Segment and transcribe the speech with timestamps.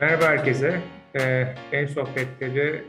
[0.00, 0.80] Merhaba herkese.
[1.14, 2.84] Ee, en Sohbetleri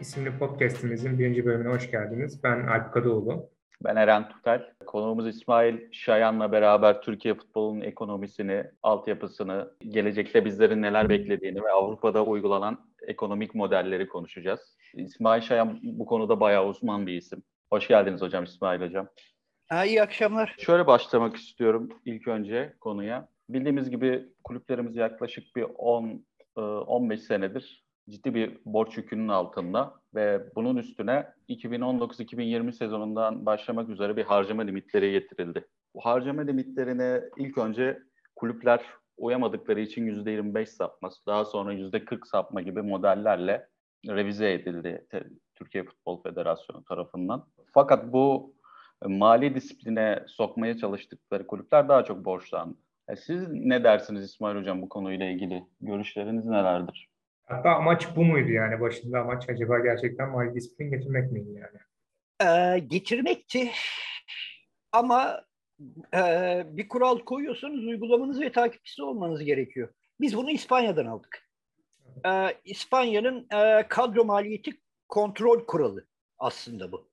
[0.00, 2.44] isimli podcastimizin birinci bölümüne hoş geldiniz.
[2.44, 3.50] Ben Alp Kadıoğlu.
[3.84, 4.72] Ben Eren Tutel.
[4.86, 12.78] Konuğumuz İsmail Şayan'la beraber Türkiye futbolunun ekonomisini, altyapısını, gelecekte bizlerin neler beklediğini ve Avrupa'da uygulanan
[13.06, 14.76] ekonomik modelleri konuşacağız.
[14.94, 17.42] İsmail Şayan bu konuda bayağı uzman bir isim.
[17.70, 19.08] Hoş geldiniz hocam İsmail hocam.
[19.68, 20.54] Ha, iyi akşamlar.
[20.58, 23.28] Şöyle başlamak istiyorum ilk önce konuya.
[23.48, 26.24] Bildiğimiz gibi kulüplerimiz yaklaşık bir 10
[26.56, 34.16] 15 e, senedir ciddi bir borç yükünün altında ve bunun üstüne 2019-2020 sezonundan başlamak üzere
[34.16, 35.68] bir harcama limitleri getirildi.
[35.94, 38.02] Bu harcama limitlerine ilk önce
[38.36, 38.80] kulüpler
[39.16, 43.68] uyamadıkları için %25 sapması, daha sonra %40 sapma gibi modellerle
[44.06, 45.06] revize edildi
[45.54, 47.46] Türkiye Futbol Federasyonu tarafından.
[47.74, 48.54] Fakat bu
[49.06, 52.78] mali disipline sokmaya çalıştıkları kulüpler daha çok borçlandı.
[53.10, 55.64] E, siz ne dersiniz İsmail Hocam bu konuyla ilgili?
[55.80, 57.08] Görüşleriniz nelerdir?
[57.44, 58.80] Hatta amaç bu muydu yani?
[58.80, 61.78] Başında amaç acaba gerçekten mali disiplin getirmek miydi yani?
[62.42, 63.70] Ee, getirmekti
[64.92, 65.44] ama
[66.14, 69.88] e, bir kural koyuyorsanız uygulamanız ve takipçisi olmanız gerekiyor.
[70.20, 71.50] Biz bunu İspanya'dan aldık.
[72.26, 74.70] Ee, İspanya'nın e, kadro maliyeti
[75.08, 76.06] kontrol kuralı
[76.38, 77.10] aslında bu.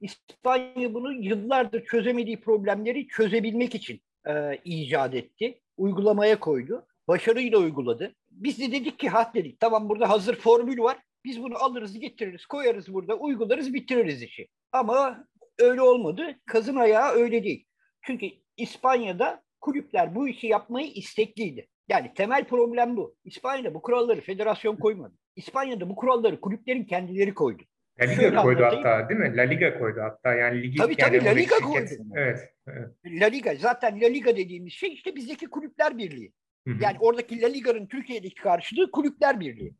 [0.00, 5.60] İspanya bunu yıllardır çözemediği problemleri çözebilmek için e, icat etti.
[5.76, 6.86] Uygulamaya koydu.
[7.08, 8.14] Başarıyla uyguladı.
[8.30, 10.98] Biz de dedik ki ha dedik tamam burada hazır formül var.
[11.24, 14.48] Biz bunu alırız getiririz koyarız burada uygularız bitiririz işi.
[14.72, 15.24] Ama
[15.58, 16.36] öyle olmadı.
[16.46, 17.66] Kazın ayağı öyle değil.
[18.02, 21.68] Çünkü İspanya'da kulüpler bu işi yapmayı istekliydi.
[21.88, 23.16] Yani temel problem bu.
[23.24, 25.14] İspanya'da bu kuralları federasyon koymadı.
[25.36, 27.62] İspanya'da bu kuralları kulüplerin kendileri koydu.
[28.00, 29.36] La Liga koydu hatta değil mi?
[29.36, 30.34] La Liga koydu hatta.
[30.34, 31.90] Yani ligi tabii yani tabii La Liga koydu.
[32.14, 32.88] Evet, evet.
[33.04, 36.32] La Liga zaten La Liga dediğimiz şey işte bizdeki kulüpler birliği.
[36.66, 36.76] Hı-hı.
[36.80, 39.74] Yani oradaki La Liga'nın Türkiye'deki karşılığı kulüpler birliği.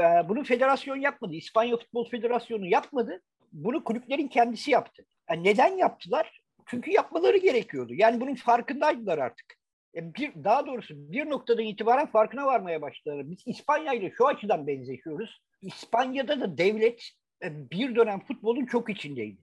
[0.00, 1.34] Ee, bunu federasyon yapmadı.
[1.34, 3.22] İspanya Futbol Federasyonu yapmadı.
[3.52, 5.06] Bunu kulüplerin kendisi yaptı.
[5.30, 6.42] Yani neden yaptılar?
[6.66, 7.94] Çünkü yapmaları gerekiyordu.
[7.94, 9.54] Yani bunun farkındaydılar artık.
[9.94, 13.30] Yani bir, daha doğrusu bir noktada itibaren farkına varmaya başladılar.
[13.30, 15.42] Biz İspanya ile şu açıdan benzeşiyoruz.
[15.62, 19.38] İspanya'da da devlet e, bir dönem futbolun çok içindeydi.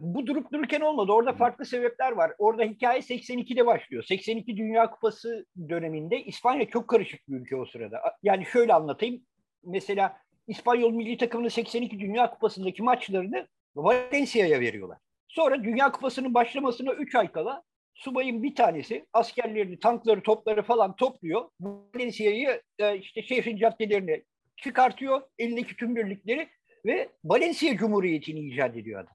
[0.00, 1.12] Bu durup dururken olmadı.
[1.12, 2.32] Orada farklı sebepler var.
[2.38, 4.02] Orada hikaye 82'de başlıyor.
[4.02, 8.00] 82 Dünya Kupası döneminde İspanya çok karışık bir ülke o sırada.
[8.22, 9.22] Yani şöyle anlatayım.
[9.64, 10.16] Mesela
[10.48, 14.98] İspanyol milli takımının 82 Dünya Kupası'ndaki maçlarını Valencia'ya veriyorlar.
[15.28, 17.62] Sonra Dünya Kupası'nın başlamasına 3 ay kala
[17.94, 21.50] subayın bir tanesi askerlerini, tankları, topları falan topluyor.
[21.60, 24.24] Valencia'yı e, işte şehrin caddelerini
[24.56, 25.22] çıkartıyor.
[25.38, 26.48] Elindeki tüm birlikleri
[26.84, 29.14] ve Valencia Cumhuriyeti'ni icat ediyor adam.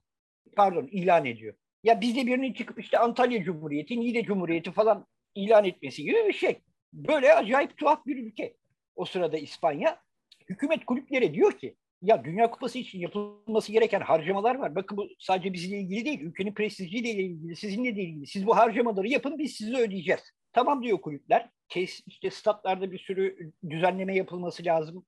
[0.56, 1.54] Pardon ilan ediyor.
[1.84, 6.58] Ya bizde birinin çıkıp işte Antalya Cumhuriyeti, Niğde Cumhuriyeti falan ilan etmesi gibi bir şey.
[6.92, 8.56] Böyle acayip tuhaf bir ülke.
[8.96, 10.00] O sırada İspanya.
[10.48, 14.74] Hükümet kulüplere diyor ki ya Dünya Kupası için yapılması gereken harcamalar var.
[14.74, 16.20] Bakın bu sadece bizle ilgili değil.
[16.20, 18.26] Ülkenin prestijiyle ilgili, sizinle de ilgili.
[18.26, 20.20] Siz bu harcamaları yapın biz size ödeyeceğiz.
[20.52, 21.50] Tamam diyor kulüpler.
[21.68, 25.06] Kes, işte statlarda bir sürü düzenleme yapılması lazım.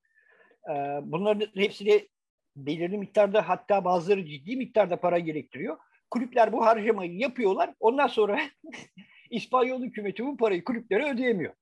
[0.71, 0.73] Ee,
[1.03, 2.09] bunların hepsi de
[2.57, 5.77] belirli miktarda hatta bazıları ciddi miktarda para gerektiriyor.
[6.11, 7.75] Kulüpler bu harcamayı yapıyorlar.
[7.81, 8.41] Ondan sonra
[9.31, 11.55] İspanyol hükümeti bu parayı kulüplere ödeyemiyor.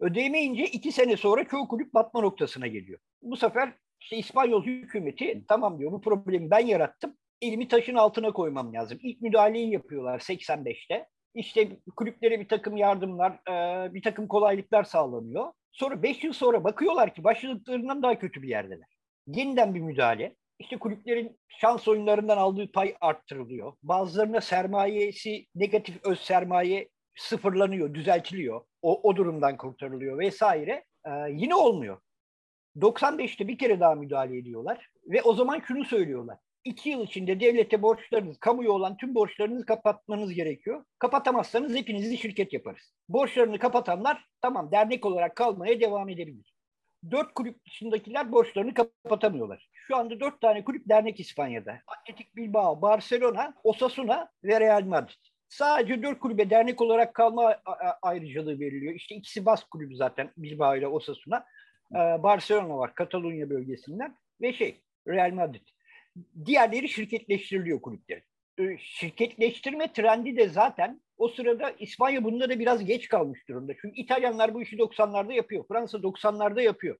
[0.00, 2.98] Ödeyemeyince iki sene sonra çoğu kulüp batma noktasına geliyor.
[3.22, 7.16] Bu sefer işte İspanyol hükümeti tamam diyor bu problemi ben yarattım.
[7.40, 8.98] Elimi taşın altına koymam lazım.
[9.02, 11.08] İlk müdahaleyi yapıyorlar 85'te.
[11.34, 13.38] İşte kulüplere bir takım yardımlar,
[13.94, 15.52] bir takım kolaylıklar sağlanıyor.
[15.72, 18.91] Sonra 5 yıl sonra bakıyorlar ki başladıklarından daha kötü bir yerdeler
[19.26, 20.36] yeniden bir müdahale.
[20.58, 23.72] İşte kulüplerin şans oyunlarından aldığı pay arttırılıyor.
[23.82, 28.60] Bazılarına sermayesi, negatif öz sermaye sıfırlanıyor, düzeltiliyor.
[28.82, 30.84] O, o durumdan kurtarılıyor vesaire.
[31.06, 31.98] Ee, yine olmuyor.
[32.76, 36.38] 95'te bir kere daha müdahale ediyorlar ve o zaman şunu söylüyorlar.
[36.64, 40.84] İki yıl içinde devlete borçlarınız, kamuya olan tüm borçlarınızı kapatmanız gerekiyor.
[40.98, 42.94] Kapatamazsanız hepinizi şirket yaparız.
[43.08, 46.51] Borçlarını kapatanlar tamam dernek olarak kalmaya devam edebilir
[47.10, 49.68] dört kulüp dışındakiler borçlarını kapatamıyorlar.
[49.72, 51.78] Şu anda dört tane kulüp dernek İspanya'da.
[51.86, 55.18] Atletik Bilbao, Barcelona, Osasuna ve Real Madrid.
[55.48, 57.56] Sadece dört kulübe dernek olarak kalma
[58.02, 58.94] ayrıcalığı veriliyor.
[58.94, 61.44] İşte ikisi Bas kulübü zaten Bilbao ile Osasuna.
[61.94, 65.68] Ee, Barcelona var Katalunya bölgesinden ve şey Real Madrid.
[66.44, 68.22] Diğerleri şirketleştiriliyor kulüplerin.
[68.58, 73.72] Ee, şirketleştirme trendi de zaten o sırada İspanya bunda da biraz geç kalmış durumda.
[73.80, 75.64] Çünkü İtalyanlar bu işi 90'larda yapıyor.
[75.68, 76.96] Fransa 90'larda yapıyor.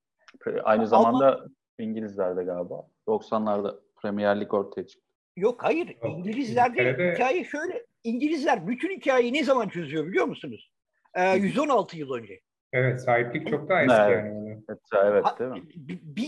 [0.64, 1.56] Aynı zamanda Alman...
[1.78, 5.06] İngilizler de galiba 90'larda Premier Lig ortaya çıktı.
[5.36, 5.96] Yok hayır.
[6.04, 7.14] İngilizlerde İngiltere'de...
[7.14, 7.86] hikaye şöyle.
[8.04, 10.72] İngilizler bütün hikayeyi ne zaman çözüyor biliyor musunuz?
[11.14, 12.40] Ee, 116 yıl önce.
[12.72, 14.24] Evet sahiplik çok daha eski evet.
[14.24, 14.62] yani.
[14.68, 15.62] Evet, evet değil mi?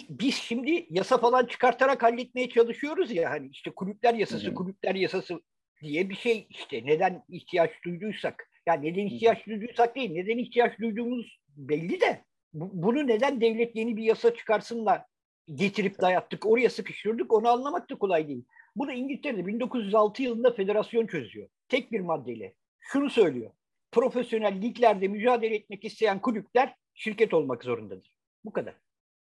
[0.08, 4.54] Biz şimdi yasa falan çıkartarak halletmeye çalışıyoruz ya hani işte kulüpler yasası, Hı-hı.
[4.54, 5.40] kulüpler yasası
[5.84, 8.50] diye bir şey işte neden ihtiyaç duyduysak.
[8.66, 14.02] Yani neden ihtiyaç duyduysak değil, neden ihtiyaç duyduğumuz belli de bunu neden devlet yeni bir
[14.02, 15.06] yasa çıkarsın da
[15.54, 18.44] getirip dayattık, oraya sıkıştırdık onu anlamak da kolay değil.
[18.76, 21.48] Bunu İngiltere'de 1906 yılında federasyon çözüyor.
[21.68, 22.54] Tek bir maddeyle.
[22.80, 23.50] Şunu söylüyor.
[23.92, 28.16] Profesyonel liglerde mücadele etmek isteyen kulüpler şirket olmak zorundadır.
[28.44, 28.74] Bu kadar.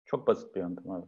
[0.06, 1.06] Çok basit bir yöntem abi.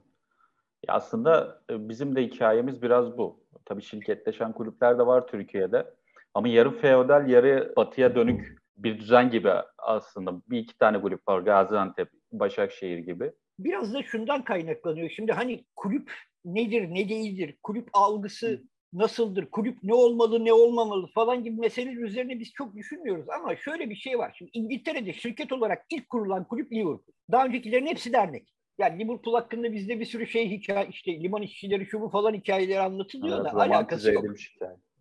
[0.87, 3.43] Ya aslında e, bizim de hikayemiz biraz bu.
[3.65, 5.93] Tabii şirketleşen kulüpler de var Türkiye'de.
[6.33, 10.41] Ama yarı feodal, yarı batıya dönük bir düzen gibi aslında.
[10.49, 11.39] Bir iki tane kulüp var.
[11.39, 13.31] Gaziantep, Başakşehir gibi.
[13.59, 15.09] Biraz da şundan kaynaklanıyor.
[15.09, 16.11] Şimdi hani kulüp
[16.45, 18.63] nedir, ne değildir, kulüp algısı
[18.93, 23.29] nasıldır, kulüp ne olmalı, ne olmamalı falan gibi meseleler üzerine biz çok düşünmüyoruz.
[23.29, 24.35] Ama şöyle bir şey var.
[24.37, 27.13] Şimdi İngiltere'de şirket olarak ilk kurulan kulüp Liverpool.
[27.31, 28.53] Daha öncekilerin hepsi dernek.
[28.77, 32.79] Yani Liverpool hakkında bizde bir sürü şey hikaye, işte liman işçileri şu bu falan hikayeleri
[32.79, 34.25] anlatılıyor evet, da alakası yok.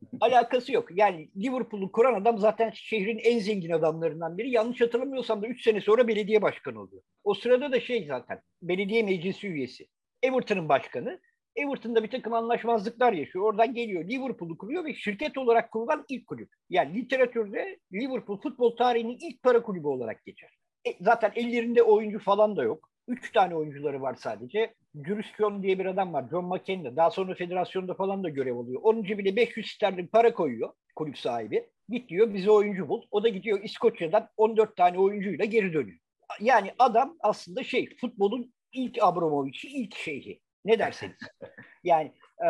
[0.21, 0.89] alakası yok.
[0.91, 4.51] Yani Liverpool'u kuran adam zaten şehrin en zengin adamlarından biri.
[4.51, 7.03] Yanlış hatırlamıyorsam da 3 sene sonra belediye başkanı oluyor.
[7.25, 9.87] O sırada da şey zaten belediye meclisi üyesi.
[10.23, 11.21] Everton'ın başkanı.
[11.57, 13.45] Everton'da bir takım anlaşmazlıklar yaşıyor.
[13.45, 16.51] Oradan geliyor Liverpool'u kuruyor ve şirket olarak kurulan ilk kulüp.
[16.71, 20.51] Yani literatürde Liverpool futbol tarihinin ilk para kulübü olarak geçer.
[20.89, 22.91] E, zaten ellerinde oyuncu falan da yok.
[23.09, 24.75] Üç tane oyuncuları var sadece.
[25.07, 26.25] Jurüskyon diye bir adam var.
[26.31, 26.97] John McKenna.
[26.97, 28.81] Daha sonra federasyonda falan da görev alıyor.
[28.85, 31.71] Onun cebine 500 sterlin para koyuyor kulüp sahibi.
[31.89, 33.03] Git diyor bize oyuncu bul.
[33.11, 35.99] O da gidiyor İskoçya'dan 14 tane oyuncuyla geri dönüyor.
[36.41, 40.41] Yani adam aslında şey futbolun ilk Abramovich'i, ilk şeyhi.
[40.65, 41.17] Ne derseniz.
[41.85, 42.13] Yani
[42.45, 42.49] e,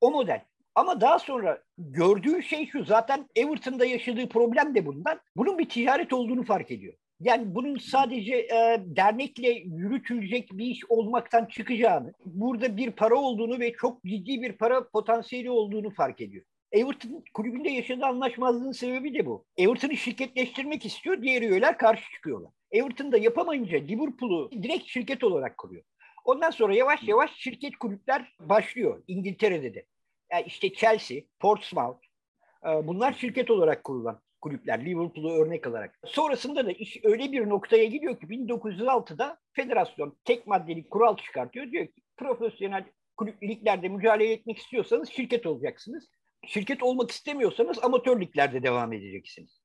[0.00, 0.44] o model.
[0.74, 5.20] Ama daha sonra gördüğü şey şu zaten Everton'da yaşadığı problem de bundan.
[5.36, 6.94] Bunun bir ticaret olduğunu fark ediyor.
[7.20, 13.72] Yani bunun sadece e, dernekle yürütülecek bir iş olmaktan çıkacağını, burada bir para olduğunu ve
[13.72, 16.44] çok ciddi bir para potansiyeli olduğunu fark ediyor.
[16.72, 19.44] Everton kulübünde yaşadığı anlaşmazlığın sebebi de bu.
[19.56, 22.52] Everton'ı şirketleştirmek istiyor, diğer üyeler karşı çıkıyorlar.
[22.70, 25.82] Everton da yapamayınca Liverpool'u direkt şirket olarak kuruyor.
[26.24, 29.84] Ondan sonra yavaş yavaş şirket kulüpler başlıyor İngiltere'de de.
[30.32, 31.98] Yani işte Chelsea, Portsmouth
[32.64, 35.98] e, bunlar şirket olarak kurulan kulüpler Liverpool'u örnek alarak.
[36.06, 41.70] Sonrasında da iş öyle bir noktaya gidiyor ki 1906'da federasyon tek maddelik kural çıkartıyor.
[41.70, 42.84] Diyor ki profesyonel
[43.16, 46.08] kulüp liglerde mücadele etmek istiyorsanız şirket olacaksınız.
[46.46, 49.60] Şirket olmak istemiyorsanız amatör liglerde devam edeceksiniz.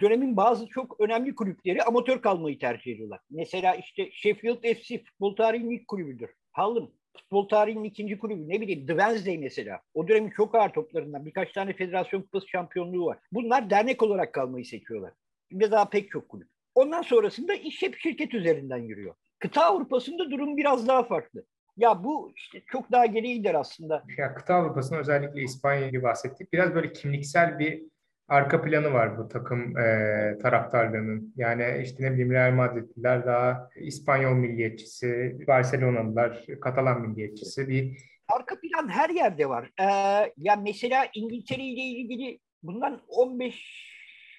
[0.00, 3.20] Dönemin bazı çok önemli kulüpleri amatör kalmayı tercih ediyorlar.
[3.30, 6.30] Mesela işte Sheffield FC futbol tarihinin ilk kulübüdür.
[6.52, 9.80] Hallam futbol tarihinin ikinci kulübü ne bileyim Wednesday mesela.
[9.94, 13.18] O dönemin çok ağır toplarından birkaç tane federasyon kupası şampiyonluğu var.
[13.32, 15.12] Bunlar dernek olarak kalmayı seçiyorlar.
[15.52, 16.48] Ve daha pek çok kulüp.
[16.74, 19.14] Ondan sonrasında iş hep şirket üzerinden yürüyor.
[19.38, 21.44] Kıta Avrupa'sında durum biraz daha farklı.
[21.76, 24.04] Ya bu işte çok daha geri gider aslında.
[24.18, 26.52] Ya kıta Avrupa'sında özellikle İspanya gibi bahsettik.
[26.52, 27.82] Biraz böyle kimliksel bir
[28.28, 31.34] arka planı var bu takım e, taraftarlarının.
[31.36, 37.98] Yani işte ne bileyim Real Madridliler daha İspanyol milliyetçisi, Barcelonalılar Katalan milliyetçisi bir
[38.28, 39.70] arka plan her yerde var.
[39.80, 39.84] Ee,
[40.36, 43.98] ya mesela İngiltere ile ilgili bundan 15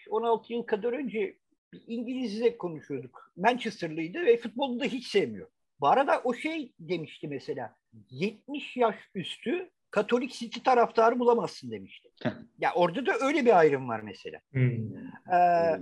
[0.09, 1.37] 16 yıl kadar önce
[1.73, 3.31] bir İngilizce konuşuyorduk.
[3.37, 5.47] Manchester'lıydı ve futbolu da hiç sevmiyor.
[5.79, 7.75] Bu arada o şey demişti mesela
[8.09, 12.09] 70 yaş üstü Katolik City taraftarı bulamazsın demişti.
[12.59, 14.39] ya orada da öyle bir ayrım var mesela.
[14.51, 14.95] Hmm.
[15.33, 15.79] Ee,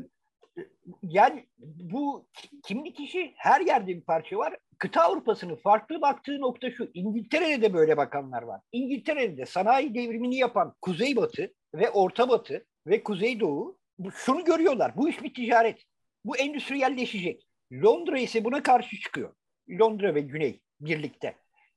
[1.03, 1.45] yani
[1.81, 2.27] bu
[2.63, 4.57] kimlik işi her yerde bir parça var.
[4.77, 6.91] Kıta Avrupa'sının farklı baktığı nokta şu.
[6.93, 8.61] İngiltere'de de böyle bakanlar var.
[8.71, 13.77] İngiltere'de de sanayi devrimini yapan Kuzeybatı ve Orta Batı ve Kuzeydoğu
[14.15, 14.97] şunu görüyorlar.
[14.97, 15.83] Bu iş bir ticaret.
[16.25, 17.47] Bu endüstriyelleşecek.
[17.71, 19.33] Londra ise buna karşı çıkıyor.
[19.69, 21.35] Londra ve Güney birlikte.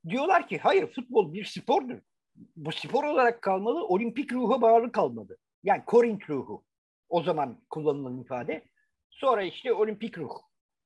[0.09, 1.99] Diyorlar ki hayır futbol bir spordur
[2.57, 5.37] bu spor olarak kalmalı, olimpik ruha bağlı kalmalı.
[5.65, 6.65] Yani Korint ruhu.
[7.09, 8.65] O zaman kullanılan ifade.
[9.11, 10.31] Sonra işte olimpik ruh.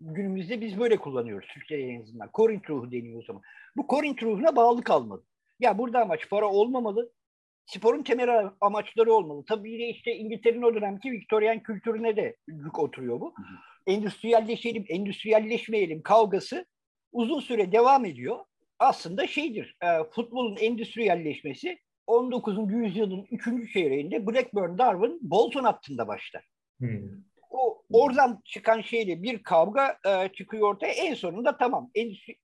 [0.01, 2.31] Günümüzde biz böyle kullanıyoruz Türkçe'de en azından.
[2.33, 3.43] Korint ruhu deniyor o zaman.
[3.77, 5.25] Bu Korint ruhuna bağlı kalmalı.
[5.61, 7.13] Ya burada amaç para olmamalı.
[7.67, 9.45] Sporun temel amaçları olmalı.
[9.49, 13.35] Tabii de işte İngiltere'nin o dönemki Viktoryen kültürüne de yük oturuyor bu.
[13.87, 16.67] Endüstriyelleşelim, endüstriyelleşmeyelim kavgası
[17.13, 18.39] uzun süre devam ediyor
[18.79, 22.73] aslında şeydir, e, futbolun endüstriyelleşmesi 19.
[22.73, 23.73] yüzyılın 3.
[23.73, 26.45] çeyreğinde Blackburn Darwin Bolton hattında başlar.
[26.79, 27.25] Hmm.
[27.51, 30.93] O oradan çıkan şeyle bir kavga e, çıkıyor ortaya.
[30.93, 31.91] En sonunda tamam.
[31.95, 32.37] Endüstri,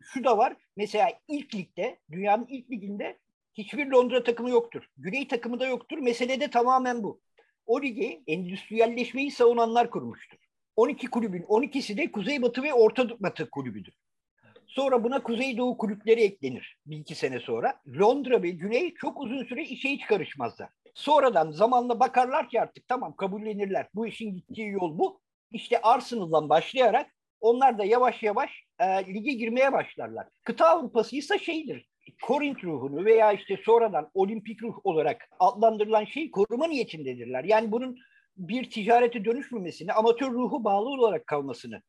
[0.00, 0.56] şu da var.
[0.76, 3.18] Mesela ilk ligde, dünyanın ilk liginde
[3.54, 4.84] hiçbir Londra takımı yoktur.
[4.96, 5.98] Güney takımı da yoktur.
[5.98, 7.20] Mesele de tamamen bu.
[7.66, 10.38] O ligi endüstriyelleşmeyi savunanlar kurmuştur.
[10.76, 13.94] 12 kulübün 12'si de Kuzeybatı ve Orta Batı kulübüdür.
[14.74, 17.80] Sonra buna Kuzeydoğu kulüpleri eklenir bir iki sene sonra.
[17.98, 20.68] Londra ve Güney çok uzun süre işe hiç karışmazlar.
[20.94, 23.88] Sonradan zamanla bakarlar ki artık tamam kabullenirler.
[23.94, 25.20] Bu işin gittiği yol bu.
[25.50, 30.26] İşte Arsenal'dan başlayarak onlar da yavaş yavaş e, lige girmeye başlarlar.
[30.44, 31.88] Kıta Avrupası ise şeydir.
[32.22, 37.44] Korint ruhunu veya işte sonradan olimpik ruh olarak adlandırılan şeyi koruma niyetindedirler.
[37.44, 37.96] Yani bunun
[38.36, 41.82] bir ticarete dönüşmemesini, amatör ruhu bağlı olarak kalmasını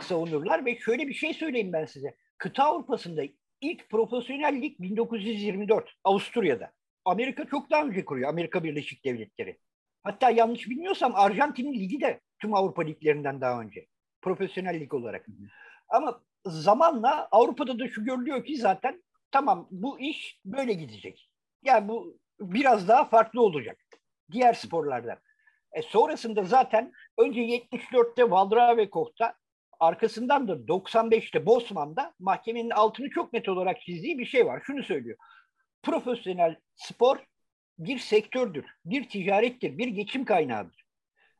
[0.00, 2.14] savunurlar ve şöyle bir şey söyleyeyim ben size.
[2.38, 3.22] Kıta Avrupa'sında
[3.60, 6.72] ilk profesyonel lig 1924 Avusturya'da.
[7.04, 8.28] Amerika çok daha önce kuruyor.
[8.28, 9.58] Amerika Birleşik Devletleri.
[10.02, 13.86] Hatta yanlış bilmiyorsam Arjantin'in ligi de tüm Avrupa liglerinden daha önce.
[14.22, 15.26] Profesyonel lig olarak.
[15.88, 21.30] Ama zamanla Avrupa'da da şu görülüyor ki zaten tamam bu iş böyle gidecek.
[21.62, 23.78] Yani bu biraz daha farklı olacak.
[24.32, 25.18] Diğer sporlardan.
[25.72, 29.34] E sonrasında zaten önce 74'te Valdravekov'da
[29.80, 34.62] arkasından da 95'te Bosman'da mahkemenin altını çok net olarak çizdiği bir şey var.
[34.66, 35.18] Şunu söylüyor.
[35.82, 37.18] Profesyonel spor
[37.78, 40.84] bir sektördür, bir ticarettir, bir geçim kaynağıdır.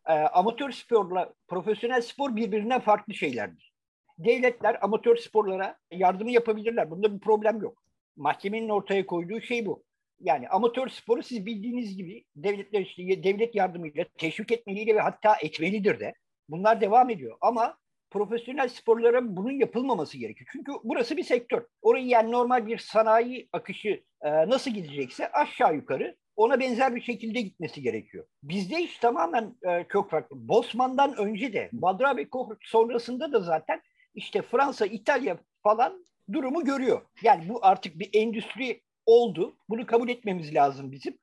[0.06, 3.72] E, amatör sporla profesyonel spor birbirinden farklı şeylerdir.
[4.18, 6.90] Devletler amatör sporlara yardımı yapabilirler.
[6.90, 7.82] Bunda bir problem yok.
[8.16, 9.84] Mahkemenin ortaya koyduğu şey bu.
[10.20, 16.00] Yani amatör sporu siz bildiğiniz gibi devletler işte devlet yardımıyla teşvik etmeliyle ve hatta etmelidir
[16.00, 16.14] de.
[16.48, 17.36] Bunlar devam ediyor.
[17.40, 17.78] Ama
[18.10, 20.50] profesyonel sporlara bunun yapılmaması gerekiyor.
[20.52, 21.62] Çünkü burası bir sektör.
[21.82, 27.40] Orayı yani normal bir sanayi akışı e, nasıl gidecekse aşağı yukarı ona benzer bir şekilde
[27.40, 28.26] gitmesi gerekiyor.
[28.42, 30.48] Bizde iş tamamen e, çok farklı.
[30.48, 33.82] Bosman'dan önce de Madrabekov sonrasında da zaten
[34.14, 37.00] işte Fransa, İtalya falan durumu görüyor.
[37.22, 39.56] Yani bu artık bir endüstri oldu.
[39.68, 41.18] Bunu kabul etmemiz lazım bizim.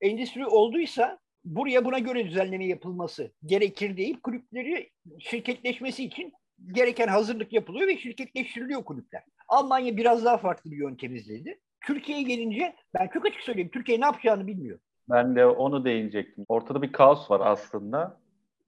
[0.00, 6.32] Endüstri olduysa buraya buna göre düzenleme yapılması gerekir deyip kulüpleri şirketleşmesi için
[6.72, 9.22] gereken hazırlık yapılıyor ve şirketleştiriliyor kulüpler.
[9.48, 11.60] Almanya biraz daha farklı bir yöntem izledi.
[11.86, 14.78] Türkiye'ye gelince ben çok açık söyleyeyim Türkiye ne yapacağını bilmiyor.
[15.10, 16.44] Ben de onu değinecektim.
[16.48, 18.20] Ortada bir kaos var aslında.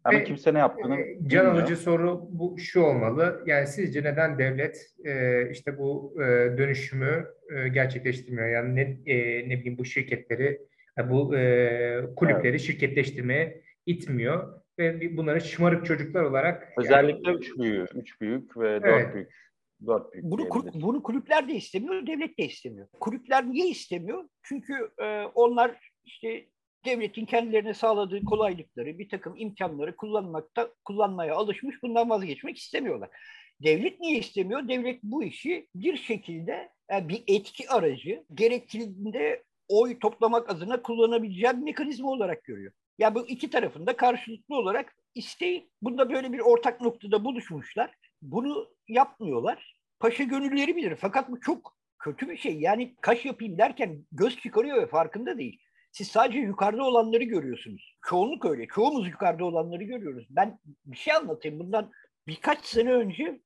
[0.05, 3.43] Ama Ve, kimse ne yaptığını e, Can alıcı soru bu şu olmalı.
[3.47, 6.25] Yani sizce neden devlet e, işte bu e,
[6.59, 8.49] dönüşümü e, gerçekleştirmiyor?
[8.49, 10.61] Yani ne, e, ne bileyim bu şirketleri
[11.05, 12.61] bu e, kulüpleri evet.
[12.61, 18.85] şirketleştirmeye itmiyor ve bunları şımarık çocuklar olarak özellikle yani, üç büyük, üç büyük ve dört
[18.85, 19.15] evet.
[19.15, 19.47] büyük.
[19.87, 22.89] Dört büyük bunu, kul, bunu kulüpler de istemiyor, devlet de istemiyor.
[23.01, 24.25] Kulüpler niye istemiyor?
[24.43, 26.47] Çünkü e, onlar işte
[26.85, 33.11] devletin kendilerine sağladığı kolaylıkları, bir takım imkanları kullanmakta kullanmaya alışmış, bundan vazgeçmek istemiyorlar.
[33.63, 34.69] Devlet niye istemiyor?
[34.69, 41.63] Devlet bu işi bir şekilde yani bir etki aracı, gerektiğinde oy toplamak adına kullanabileceği bir
[41.63, 42.73] mekanizma olarak görüyor.
[42.73, 47.95] Ya yani bu iki tarafında karşılıklı olarak isteği, bunda böyle bir ortak noktada buluşmuşlar.
[48.23, 49.77] Bunu yapmıyorlar.
[50.01, 50.97] Paşa gönülleri bilir.
[51.01, 52.61] Fakat bu çok kötü bir şey.
[52.61, 55.61] Yani kaş yapayım derken göz çıkarıyor ve farkında değil.
[55.93, 57.97] Siz sadece yukarıda olanları görüyorsunuz.
[58.09, 58.67] Çoğunluk öyle.
[58.67, 60.27] Çoğumuz yukarıda olanları görüyoruz.
[60.31, 61.59] Ben bir şey anlatayım.
[61.59, 61.91] Bundan
[62.27, 63.41] birkaç sene önce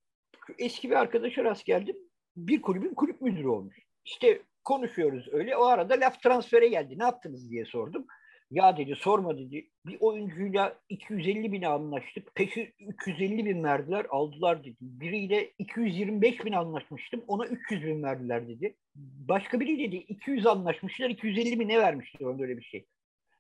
[0.59, 1.97] eski bir arkadaşa rast geldim.
[2.37, 3.77] Bir kulübün kulüp müdürü olmuş.
[4.05, 5.57] İşte konuşuyoruz öyle.
[5.57, 6.99] O arada laf transfere geldi.
[6.99, 8.07] Ne yaptınız diye sordum.
[8.51, 9.71] Ya dedi sorma dedi.
[9.87, 12.35] Bir oyuncuyla 250 bin anlaştık.
[12.35, 14.77] Peşi 350 bin verdiler aldılar dedi.
[14.81, 17.25] Biriyle 225 bin anlaşmıştım.
[17.29, 18.77] Ona 300 bin verdiler dedi.
[19.29, 22.87] Başka biri dedi 200 anlaşmışlar 250 bin ne vermişti onda öyle bir şey.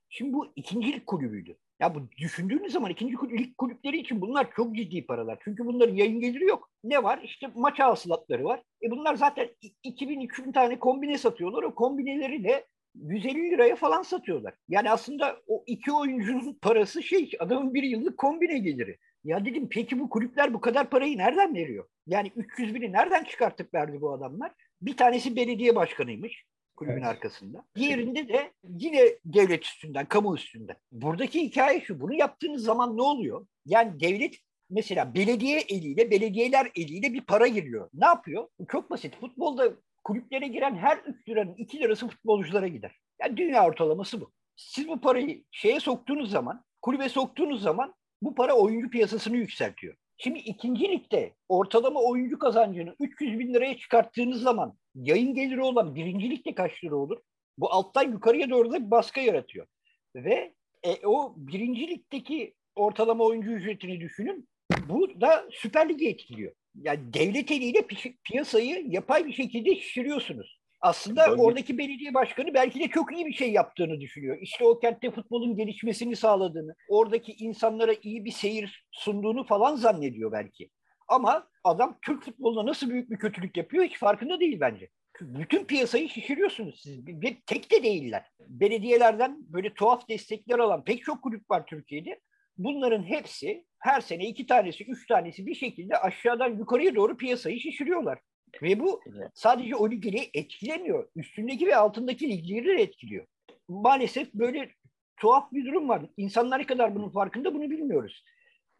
[0.08, 1.56] Şimdi bu ikincilik kulübüydü.
[1.80, 5.38] Ya bu düşündüğünüz zaman ikinci lig kulüpleri için bunlar çok ciddi paralar.
[5.44, 6.70] Çünkü bunların yayın geliri yok.
[6.84, 7.20] Ne var?
[7.24, 8.62] İşte maç hasılatları var.
[8.82, 9.48] E bunlar zaten
[9.84, 11.62] 2000-3000 tane kombine satıyorlar.
[11.62, 14.54] O kombineleri de 150 liraya falan satıyorlar.
[14.68, 18.98] Yani aslında o iki oyuncunun parası şey adamın bir yıllık kombine geliri.
[19.24, 21.88] Ya dedim peki bu kulüpler bu kadar parayı nereden veriyor?
[22.06, 24.52] Yani 300 bini nereden çıkartıp verdi bu adamlar?
[24.82, 26.44] Bir tanesi belediye başkanıymış
[26.80, 27.06] kulübün evet.
[27.06, 27.64] arkasında.
[27.76, 30.76] Diğerinde de yine devlet üstünden, kamu üstünden.
[30.92, 33.46] Buradaki hikaye şu, bunu yaptığınız zaman ne oluyor?
[33.66, 34.36] Yani devlet
[34.70, 37.90] mesela belediye eliyle, belediyeler eliyle bir para giriyor.
[37.94, 38.48] Ne yapıyor?
[38.68, 39.16] Çok basit.
[39.16, 39.72] Futbolda
[40.04, 42.96] kulüplere giren her 3 liranın 2 lirası futbolculara gider.
[43.22, 44.32] Yani dünya ortalaması bu.
[44.56, 49.96] Siz bu parayı şeye soktuğunuz zaman, kulübe soktuğunuz zaman bu para oyuncu piyasasını yükseltiyor.
[50.22, 56.30] Şimdi ikinci ligde ortalama oyuncu kazancını 300 bin liraya çıkarttığınız zaman yayın geliri olan birinci
[56.30, 57.18] ligde kaç lira olur?
[57.58, 59.66] Bu alttan yukarıya doğru da bir baskı yaratıyor.
[60.14, 64.48] Ve e, o birinci ligdeki ortalama oyuncu ücretini düşünün.
[64.88, 66.52] Bu da Süper Lig'i etkiliyor.
[66.74, 70.59] Yani devlet eliyle pi- piyasayı yapay bir şekilde şişiriyorsunuz.
[70.80, 71.40] Aslında Tabii.
[71.40, 74.38] oradaki belediye başkanı belki de çok iyi bir şey yaptığını düşünüyor.
[74.40, 80.70] İşte o kentte futbolun gelişmesini sağladığını, oradaki insanlara iyi bir seyir sunduğunu falan zannediyor belki.
[81.08, 84.88] Ama adam Türk futboluna nasıl büyük bir kötülük yapıyor hiç farkında değil bence.
[85.20, 87.06] Bütün piyasayı şişiriyorsunuz siz.
[87.06, 88.26] Bir, tek de değiller.
[88.48, 92.20] Belediyelerden böyle tuhaf destekler alan pek çok kulüp var Türkiye'de.
[92.58, 98.18] Bunların hepsi her sene iki tanesi, üç tanesi bir şekilde aşağıdan yukarıya doğru piyasayı şişiriyorlar.
[98.62, 99.00] Ve bu
[99.34, 101.08] sadece o ligleri etkilemiyor.
[101.16, 103.26] Üstündeki ve altındaki ligleri de etkiliyor.
[103.68, 104.70] Maalesef böyle
[105.16, 106.02] tuhaf bir durum var.
[106.16, 108.24] İnsanlar ne kadar bunun farkında bunu bilmiyoruz.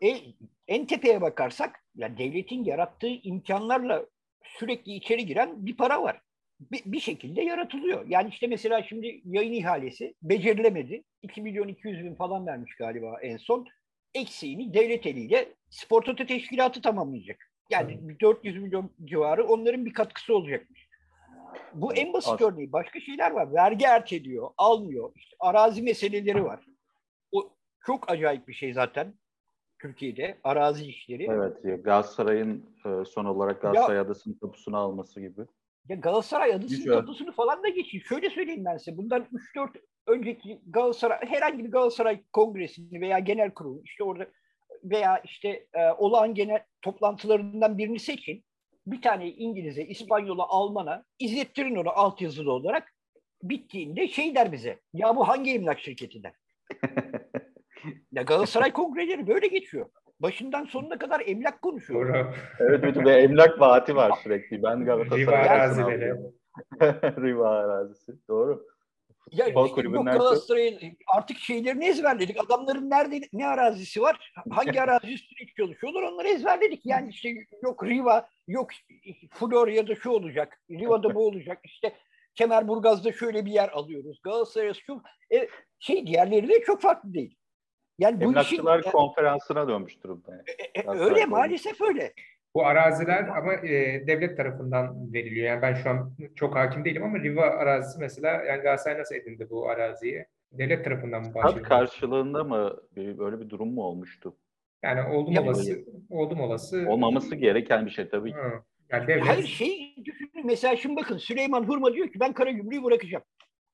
[0.03, 0.17] E,
[0.69, 4.07] en tepeye bakarsak yani devletin yarattığı imkanlarla
[4.45, 6.21] sürekli içeri giren bir para var.
[6.61, 8.09] Bir, bir şekilde yaratılıyor.
[8.09, 11.05] Yani işte mesela şimdi yayın ihalesi becerilemedi.
[11.23, 13.67] 2 milyon 200 bin falan vermiş galiba en son.
[14.15, 17.50] Eksiğini devlet eliyle Spor Toto Teşkilatı tamamlayacak.
[17.71, 18.21] Yani evet.
[18.21, 20.91] 400 milyon civarı onların bir katkısı olacakmış.
[21.75, 22.73] Bu en basit As- örneği.
[22.73, 23.55] Başka şeyler var.
[23.55, 25.13] Vergi erteliyor, almıyor.
[25.17, 26.67] İşte arazi meseleleri var.
[27.33, 27.53] O
[27.87, 29.15] çok acayip bir şey zaten.
[29.83, 31.27] Türkiye'de arazi işleri.
[31.31, 35.41] Evet, Galatasaray'ın e, son olarak Galatasaray ya, Adası'nın tapusunu alması gibi.
[35.89, 37.99] Ya Galatasaray Adası'nın tapusunu falan da geçin.
[37.99, 38.97] Şöyle söyleyeyim ben size.
[38.97, 39.69] Bundan 3-4
[40.07, 44.27] önceki Galatasaray, herhangi bir Galatasaray kongresini veya genel kurulu işte orada
[44.85, 48.45] veya işte e, olağan genel toplantılarından birini seçin.
[48.87, 52.95] Bir tane İngiliz'e, İspanyol'a, Alman'a izlettirin onu altyazılı olarak.
[53.43, 54.79] Bittiğinde şey der bize.
[54.93, 56.33] Ya bu hangi emlak şirketi der.
[58.13, 59.87] ya Galatasaray kongreleri böyle geçiyor.
[60.21, 62.15] Başından sonuna kadar emlak konuşuyor.
[62.15, 62.35] Doğru.
[62.59, 64.63] evet bütün bir emlak vaati var sürekli.
[64.63, 66.15] Ben Galatasaray Riva arazileri.
[67.23, 68.13] Riva arazisi.
[68.29, 68.67] Doğru.
[69.33, 72.41] Ya işte yok Galatasaray'ın artık şeylerini ezberledik.
[72.41, 74.33] Adamların nerede ne arazisi var?
[74.51, 76.87] Hangi arazi üstüne çalışıyorlar onları ezberledik.
[76.87, 77.29] Yani işte
[77.63, 78.71] yok Riva, yok
[79.31, 81.59] Florya'da şu olacak, Riva'da bu olacak.
[81.65, 81.93] İşte
[82.35, 84.21] Kemerburgaz'da şöyle bir yer alıyoruz.
[84.23, 87.37] Galatasaray şu e, şey diğerleri de çok farklı değil.
[87.99, 88.63] Yani bu işin,
[88.93, 90.43] konferansına dönmüş durumda.
[90.75, 92.13] E, e, öyle maalesef öyle.
[92.55, 95.47] Bu araziler ama e, devlet tarafından veriliyor.
[95.47, 99.51] Yani ben şu an çok hakim değilim ama Riva arazisi mesela yani Galatasaray nasıl edindi
[99.51, 100.27] bu araziyi?
[100.53, 101.67] Devlet tarafından mı başlıyor?
[101.67, 104.37] karşılığında mı bir, böyle bir durum mu olmuştu?
[104.83, 106.85] Yani oldum ya, olası, oldum olası.
[106.89, 108.39] Olmaması gereken bir şey tabii ki.
[108.91, 109.27] Yani devlet...
[109.27, 113.25] Hayır şey düşünün mesela şimdi bakın Süleyman Hurma diyor ki ben Karagümrük'ü bırakacağım.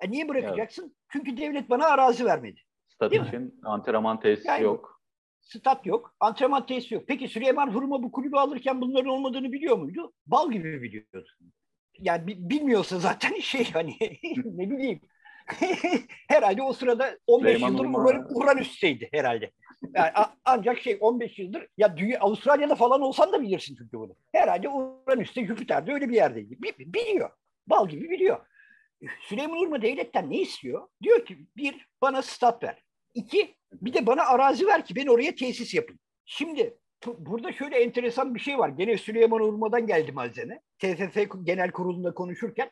[0.01, 0.83] E niye bırakacaksın?
[0.83, 0.93] Evet.
[1.09, 2.61] Çünkü devlet bana arazi vermedi.
[2.89, 4.96] Stat için antrenman tesisi yani, yok
[5.47, 7.05] stat yok, antrenman tesisi yok.
[7.07, 10.13] Peki Süleyman Hurma bu kulübü alırken bunların olmadığını biliyor muydu?
[10.27, 11.29] Bal gibi biliyordu.
[11.99, 13.97] Yani bilmiyorsa zaten şey hani
[14.45, 15.01] ne bileyim
[16.29, 18.27] herhalde o sırada 15 Süleyman yıldır Hurma...
[18.31, 19.51] Uranüs'teydi herhalde.
[19.95, 20.11] Yani
[20.45, 24.17] ancak şey 15 yıldır ya dünya, Avustralya'da falan olsan da bilirsin çünkü bunu.
[24.33, 26.63] Herhalde Uranüs'te Jüpiter'de öyle bir yerdeydi.
[26.79, 27.31] Biliyor.
[27.67, 28.47] Bal gibi biliyor.
[29.21, 30.89] Süleyman Urma devletten ne istiyor?
[31.03, 32.83] Diyor ki bir bana stat ver.
[33.17, 35.99] İki bir de bana arazi ver ki ben oraya tesis yapayım.
[36.25, 36.79] Şimdi
[37.19, 38.69] burada şöyle enteresan bir şey var.
[38.69, 40.61] Gene Süleyman Urma'dan geldi malzeme.
[40.79, 42.71] TFF Genel Kurulu'nda konuşurken.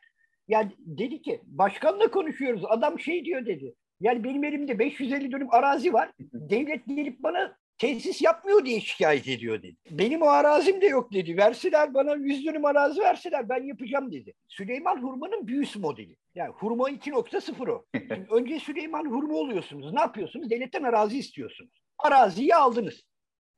[0.49, 2.65] Yani dedi ki başkanla konuşuyoruz.
[2.65, 3.75] Adam şey diyor dedi.
[4.01, 6.11] Yani benim elimde 550 dönüm arazi var.
[6.33, 9.77] Devlet gelip bana tesis yapmıyor diye şikayet ediyor dedi.
[9.91, 11.37] Benim o arazim de yok dedi.
[11.37, 14.35] Verseler bana 100 dönüm arazi verseler ben yapacağım dedi.
[14.49, 16.17] Süleyman Hurma'nın büyüsü modeli.
[16.35, 17.85] Yani hurma 2.0 o.
[17.99, 19.93] Şimdi önce Süleyman Hurma oluyorsunuz.
[19.93, 20.51] Ne yapıyorsunuz?
[20.51, 21.73] Devletten arazi istiyorsunuz.
[21.99, 23.03] Araziyi aldınız.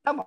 [0.04, 0.26] Tamam.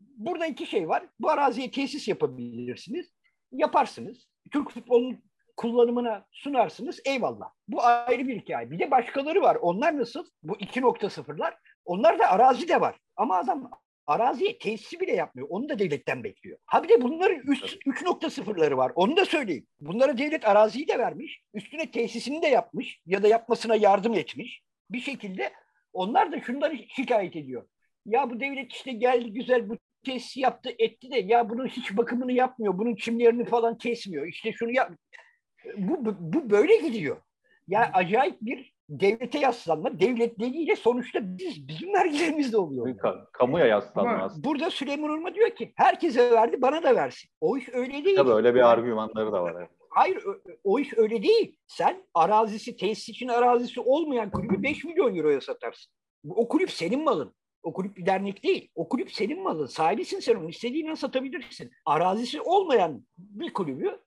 [0.00, 1.06] Burada iki şey var.
[1.20, 3.12] Bu araziye tesis yapabilirsiniz.
[3.52, 4.26] Yaparsınız.
[4.50, 5.22] Türk futbolunun
[5.56, 7.00] kullanımına sunarsınız.
[7.04, 7.50] Eyvallah.
[7.68, 8.70] Bu ayrı bir hikaye.
[8.70, 9.56] Bir de başkaları var.
[9.60, 10.26] Onlar nasıl?
[10.42, 11.54] Bu 2.0'lar.
[11.84, 12.96] Onlar da arazi de var.
[13.16, 13.70] Ama adam
[14.06, 15.48] araziye tesisi bile yapmıyor.
[15.50, 16.58] Onu da devletten bekliyor.
[16.66, 18.92] Ha bir de bunların üst 3.0'ları var.
[18.94, 19.66] Onu da söyleyeyim.
[19.80, 21.42] Bunlara devlet araziyi de vermiş.
[21.54, 24.62] Üstüne tesisini de yapmış ya da yapmasına yardım etmiş.
[24.90, 25.52] Bir şekilde
[25.92, 27.68] onlar da şundan şikayet ediyor.
[28.06, 32.32] Ya bu devlet işte geldi güzel bu tesisi yaptı etti de ya bunun hiç bakımını
[32.32, 32.78] yapmıyor.
[32.78, 34.26] Bunun çimlerini falan kesmiyor.
[34.26, 34.92] İşte şunu yap.
[35.76, 37.22] Bu, bu, bu böyle gidiyor.
[37.68, 42.96] Ya acayip bir devlete yaslanma, devlet dediğiyle sonuçta biz, bizim vergilerimizde oluyor.
[43.32, 44.44] kamuya yaslanma aslında.
[44.44, 47.30] Burada Süleyman Urma diyor ki herkese verdi bana da versin.
[47.40, 48.16] O iş öyle değil.
[48.16, 49.54] Tabii öyle bir argümanları da var.
[49.58, 49.70] Evet.
[49.90, 50.24] Hayır
[50.64, 51.56] o iş öyle değil.
[51.66, 55.92] Sen arazisi, tesis için arazisi olmayan kulübü 5 milyon euroya satarsın.
[56.28, 57.34] O kulüp senin malın.
[57.62, 58.68] O kulüp bir dernek değil.
[58.74, 59.66] O kulüp senin malın.
[59.66, 60.48] Sahibisin sen onu.
[60.48, 61.70] İstediğinden satabilirsin.
[61.86, 63.98] Arazisi olmayan bir kulübü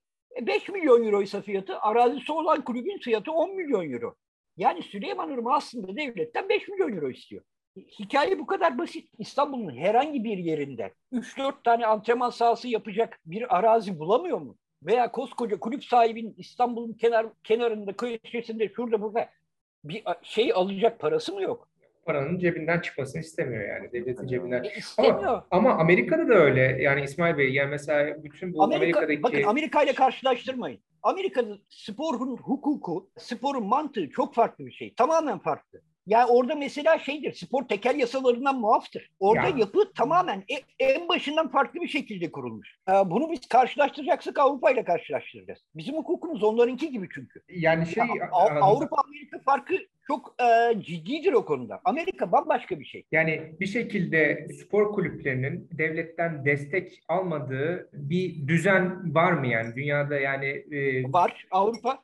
[0.41, 4.15] 5 milyon euroysa fiyatı, arazisi olan kulübün fiyatı 10 milyon euro.
[4.57, 7.43] Yani Süleyman Irma aslında devletten 5 milyon euro istiyor.
[7.99, 9.09] Hikaye bu kadar basit.
[9.19, 14.57] İstanbul'un herhangi bir yerinde 3-4 tane antrenman sahası yapacak bir arazi bulamıyor mu?
[14.85, 19.29] veya koskoca kulüp sahibinin İstanbul'un kenar kenarında köşesinde şurada burada
[19.83, 21.69] bir şey alacak parası mı yok?
[22.05, 23.91] Paranın cebinden çıkmasını istemiyor yani.
[23.91, 24.63] Devletin cebinden.
[24.63, 25.17] E, istemiyor.
[25.17, 26.77] Ama, ama Amerika'da da öyle.
[26.81, 29.23] Yani İsmail Bey yani mesela bütün bu Amerika, Amerika'daki...
[29.23, 30.79] Bakın Amerika ile karşılaştırmayın.
[31.03, 34.93] Amerika'da sporun hukuku, sporun mantığı çok farklı bir şey.
[34.93, 35.81] Tamamen farklı.
[36.07, 39.09] Yani orada mesela şeydir, spor tekel yasalarından muaftır.
[39.19, 39.57] Orada ya.
[39.57, 42.79] yapı tamamen e, en başından farklı bir şekilde kurulmuş.
[43.05, 45.59] Bunu biz karşılaştıracaksak Avrupa ile karşılaştıracağız.
[45.75, 47.41] Bizim hukukumuz onlarınki gibi çünkü.
[47.49, 48.03] Yani şey...
[48.61, 49.75] Avrupa Amerika farkı
[50.07, 51.81] çok e, ciddidir o konuda.
[51.85, 53.05] Amerika bambaşka bir şey.
[53.11, 60.45] Yani bir şekilde spor kulüplerinin devletten destek almadığı bir düzen var mı yani dünyada yani?
[60.45, 62.03] E, var Avrupa.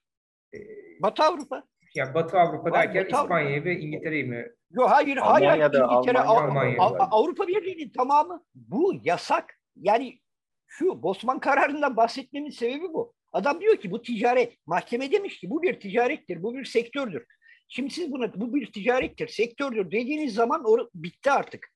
[0.53, 0.59] E,
[0.99, 1.63] Batı Avrupa.
[1.95, 4.47] Yani Batı Avrupa var, derken İspanya ve İngiltere'yi mi?
[4.71, 5.83] Yok hayır hayır İngiltere
[6.19, 9.59] Almanya, Almanya, Almanya Avrupa Birliği'nin tamamı bu yasak.
[9.75, 10.19] Yani
[10.67, 13.13] şu Bosman kararından bahsetmemin sebebi bu.
[13.33, 14.57] Adam diyor ki bu ticaret.
[14.65, 17.25] Mahkeme demiş ki bu bir ticarettir, bu bir sektördür.
[17.67, 21.67] Şimdi siz buna bu bir ticarettir, sektördür dediğiniz zaman o bitti artık.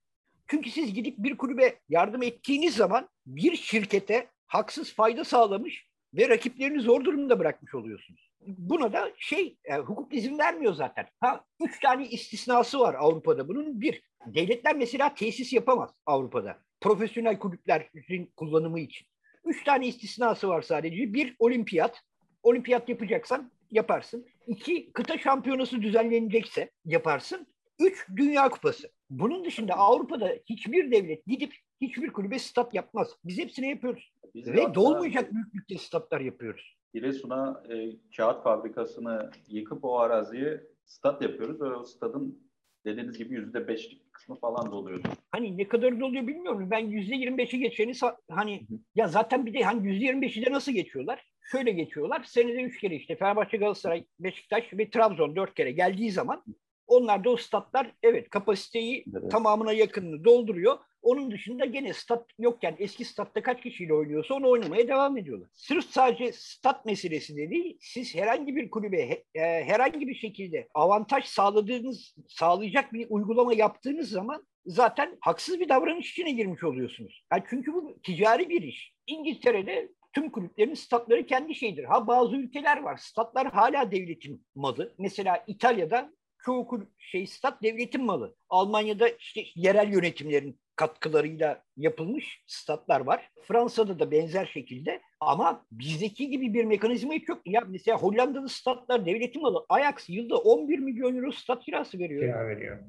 [0.48, 6.82] Çünkü siz gidip bir kulübe yardım ettiğiniz zaman bir şirkete haksız fayda sağlamış ve rakiplerini
[6.82, 8.32] zor durumda bırakmış oluyorsunuz.
[8.48, 11.08] Buna da şey, e, hukuk izin vermiyor zaten.
[11.20, 13.48] Ha, üç tane istisnası var Avrupa'da.
[13.48, 16.60] Bunun bir, devletler mesela tesis yapamaz Avrupa'da.
[16.82, 19.08] Profesyonel kulüplerin kullanımı için.
[19.46, 21.14] Üç tane istisnası var sadece.
[21.14, 22.02] Bir, olimpiyat.
[22.44, 24.26] Olimpiyat yapacaksan yaparsın.
[24.48, 27.48] İki, kıta şampiyonası düzenlenecekse yaparsın.
[27.80, 28.92] Üç, Dünya Kupası.
[29.10, 33.08] Bunun dışında Avrupa'da hiçbir devlet gidip hiçbir kulübe stat yapmaz.
[33.24, 34.14] Biz hepsini yapıyoruz.
[34.36, 36.76] Biz Ve dolmayacak büyüklükte statlar yapıyoruz.
[36.96, 42.40] Giresun'a e, kağıt fabrikasını yıkıp o araziye stat yapıyoruz ve o stadın
[42.86, 45.00] dediğiniz gibi yüzde beşlik kısmı falan doluyor.
[45.32, 46.68] Hani ne kadar doluyor bilmiyorum.
[46.72, 47.92] Ben yüzde yirmi beşi geçeni
[48.32, 51.36] hani ya zaten bir de hani yüzde yirmi beşi de nasıl geçiyorlar?
[51.52, 52.24] şöyle geçiyorlar.
[52.24, 56.44] Senede üç kere işte Fenerbahçe, Galatasaray, Beşiktaş ve Trabzon dört kere geldiği zaman
[56.88, 59.32] onlar da o statlar evet kapasiteyi evet.
[59.32, 60.78] tamamına yakınını dolduruyor.
[61.06, 65.50] Onun dışında gene stat yokken eski statta kaç kişiyle oynuyorsa onu oynamaya devam ediyorlar.
[65.54, 69.02] Sırf sadece stat meselesi de değil, siz herhangi bir kulübe
[69.36, 76.12] e, herhangi bir şekilde avantaj sağladığınız, sağlayacak bir uygulama yaptığınız zaman zaten haksız bir davranış
[76.12, 77.24] içine girmiş oluyorsunuz.
[77.32, 78.94] Yani çünkü bu ticari bir iş.
[79.08, 81.84] İngiltere'de tüm kulüplerin statları kendi şeyidir.
[81.84, 82.98] Ha bazı ülkeler var.
[82.98, 84.96] Statlar hala devletin malı.
[84.98, 86.12] Mesela İtalya'da
[86.46, 88.36] çoğu şey stat devletin malı.
[88.50, 93.30] Almanya'da işte yerel yönetimlerin katkılarıyla yapılmış statlar var.
[93.42, 97.42] Fransa'da da benzer şekilde ama bizdeki gibi bir mekanizma yok.
[97.46, 99.66] Ya mesela Hollanda'da statlar devletin malı.
[99.70, 102.22] Ajax yılda 11 milyon euro stat kirası veriyor.
[102.22, 102.80] Kira veriyor.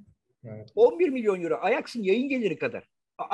[0.45, 0.73] Evet.
[0.75, 2.89] 11 milyon euro Ajax'ın yayın geliri kadar.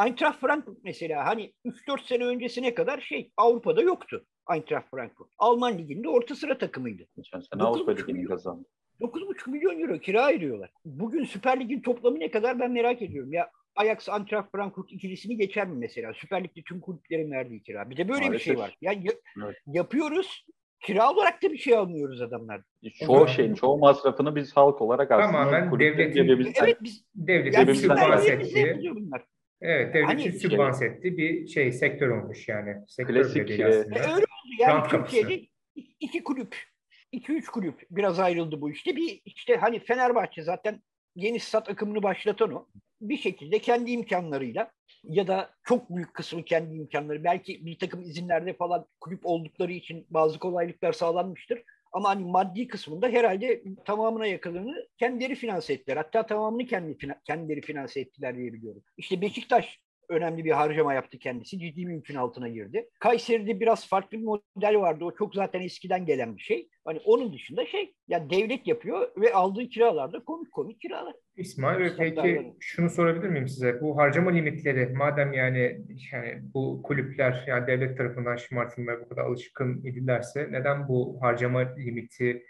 [0.07, 5.31] Eintracht Frankfurt mesela hani 3-4 sene öncesine kadar şey Avrupa'da yoktu Eintracht Frankfurt.
[5.39, 7.03] Alman liginde orta sıra takımıydı.
[7.17, 8.69] Geçen sene Avrupa Ligi'ni kazandı.
[9.03, 10.71] 9,5 milyon euro kira ayırıyorlar.
[10.85, 13.33] Bugün Süper Lig'in toplamı ne kadar ben merak ediyorum.
[13.33, 16.13] Ya Ajax Eintracht Frankfurt ikilisini geçer mi mesela?
[16.15, 17.91] Süper Lig'de tüm kulüplerin verdiği kira.
[17.91, 18.35] Bir de böyle Maalesef.
[18.35, 18.77] bir şey var.
[18.81, 19.05] Yani
[19.45, 19.57] evet.
[19.67, 20.47] yapıyoruz.
[20.81, 22.61] Kira olarak da bir şey almıyoruz adamlar.
[23.07, 26.29] Çoğu şeyin, çoğu masrafını biz halk olarak aslında Tamamen devletin,
[26.63, 28.93] evet, biz, devletin yani sübvanse ettiği
[29.61, 32.77] Evet, devletin hani, sübvanse ettiği bir şey, sektör olmuş yani.
[32.89, 33.51] Sektör Klasik.
[33.51, 35.41] E, öyle oldu yani Türkiye'de
[36.01, 36.57] iki kulüp,
[37.13, 38.97] iki üç kulüp biraz ayrıldı bu işte.
[38.97, 40.83] Bir işte hani Fenerbahçe zaten
[41.17, 42.67] yeni stat akımını başlatan o.
[43.01, 44.71] Bir şekilde kendi imkanlarıyla
[45.05, 50.07] ya da çok büyük kısmı kendi imkanları belki bir takım izinlerde falan kulüp oldukları için
[50.11, 51.63] bazı kolaylıklar sağlanmıştır.
[51.93, 55.97] Ama hani maddi kısmında herhalde tamamına yakınını kendileri finanse ettiler.
[55.97, 58.83] Hatta tamamını kendi, kendileri finanse ettiler diye biliyorum.
[58.97, 61.59] İşte Beşiktaş önemli bir harcama yaptı kendisi.
[61.59, 62.89] Ciddi bir yükün altına girdi.
[63.01, 65.05] Kayseri'de biraz farklı bir model vardı.
[65.05, 66.69] O çok zaten eskiden gelen bir şey.
[66.85, 71.15] Hani onun dışında şey yani devlet yapıyor ve aldığı kiralar da komik komik kiralar.
[71.37, 73.81] İsmail Bey peki şunu sorabilir miyim size?
[73.81, 75.81] Bu harcama limitleri madem yani
[76.13, 82.43] yani bu kulüpler yani devlet tarafından şımartılmaya bu kadar alışkın idilerse neden bu harcama limiti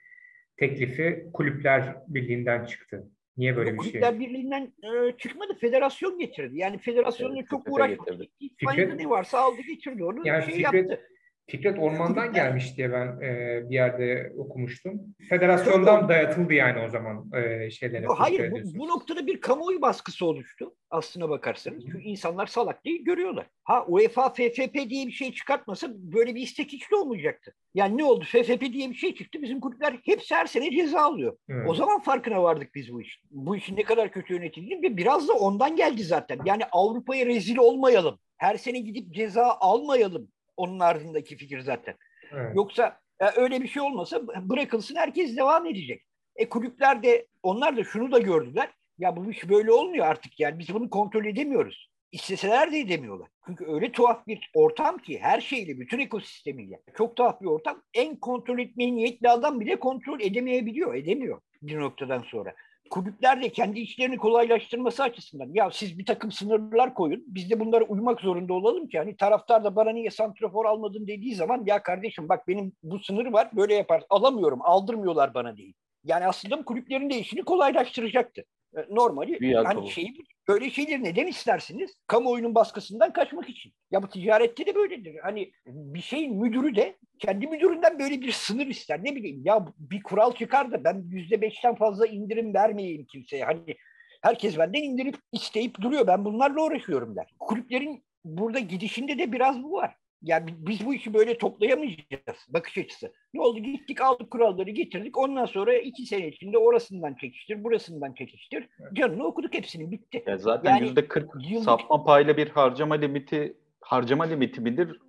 [0.57, 3.09] teklifi kulüpler birliğinden çıktı?
[3.37, 3.90] Niye böyle bir şey?
[3.90, 5.55] Kulüpler Birliği'nden e, çıkmadı.
[5.61, 6.59] Federasyon getirdi.
[6.59, 8.27] Yani federasyonla evet, çok uğraşmadı.
[8.40, 10.21] İtfaiye ne varsa aldı getirdi onu.
[10.25, 11.01] Yani şey Fikret, yaptı.
[11.46, 15.00] Fikret Orman'dan gelmiş diye ben e, bir yerde okumuştum.
[15.28, 18.07] Federasyondan dayatıldı yani o zaman e, şeylere.
[18.07, 21.85] Hayır bu, bu noktada bir kamuoyu baskısı oluştu aslına bakarsanız.
[21.87, 23.46] Çünkü insanlar salak değil görüyorlar.
[23.64, 27.55] Ha UEFA FFP diye bir şey çıkartmasa böyle bir istek hiç de olmayacaktı.
[27.74, 28.24] Yani ne oldu?
[28.24, 29.42] FFP diye bir şey çıktı.
[29.42, 31.37] Bizim kulüpler hepsi her sene ceza alıyor.
[31.48, 31.68] Evet.
[31.68, 33.20] O zaman farkına vardık biz bu iş.
[33.31, 36.38] Bu işin ne kadar kötü yönetildiğini ve biraz da ondan geldi zaten.
[36.44, 38.18] Yani Avrupa'ya rezil olmayalım.
[38.37, 40.28] Her sene gidip ceza almayalım
[40.62, 41.94] onun ardındaki fikir zaten.
[42.33, 42.57] Evet.
[42.57, 46.03] Yoksa e, öyle bir şey olmasa bırakılsın herkes devam edecek.
[46.37, 48.70] E kulüpler de onlar da şunu da gördüler.
[48.98, 51.90] Ya bu iş böyle olmuyor artık yani biz bunu kontrol edemiyoruz.
[52.12, 53.29] İsteseler de edemiyorlar.
[53.46, 56.81] Çünkü öyle tuhaf bir ortam ki her şeyle, bütün ekosistemiyle.
[56.96, 57.83] Çok tuhaf bir ortam.
[57.94, 62.55] En kontrol etmeye niyetli adam bile kontrol edemeyebiliyor, edemiyor bir noktadan sonra.
[62.92, 67.85] Kulüpler de kendi işlerini kolaylaştırması açısından ya siz bir takım sınırlar koyun biz de bunlara
[67.85, 72.28] uymak zorunda olalım ki hani taraftar da bana niye santrafor almadın dediği zaman ya kardeşim
[72.28, 75.74] bak benim bu sınır var böyle yapar alamıyorum aldırmıyorlar bana değil.
[76.05, 78.44] Yani aslında kulüplerin de işini kolaylaştıracaktı.
[78.77, 80.15] E, normali hani şeyi
[80.49, 81.97] böyle şeyleri neden istersiniz?
[82.07, 83.73] Kamuoyunun baskısından kaçmak için.
[83.91, 85.17] Ya bu ticarette de böyledir.
[85.23, 89.05] Hani bir şeyin müdürü de kendi müdüründen böyle bir sınır ister.
[89.05, 93.45] Ne bileyim ya bir kural çıkar da ben yüzde beşten fazla indirim vermeyeyim kimseye.
[93.45, 93.77] Hani
[94.23, 96.07] herkes benden indirip isteyip duruyor.
[96.07, 97.35] Ben bunlarla uğraşıyorum der.
[97.39, 99.97] Kulüplerin burada gidişinde de biraz bu var.
[100.23, 103.13] Yani biz bu işi böyle toplayamayacağız bakış açısı.
[103.35, 108.69] Ne oldu gittik aldık kuralları getirdik ondan sonra iki sene içinde orasından çekiştir burasından çekiştir.
[108.93, 110.25] Canını okuduk hepsini bitti.
[110.27, 111.63] Ya zaten yüzde yani, 40 yıl...
[111.63, 115.01] sapma payla bir harcama limiti harcama limiti midir?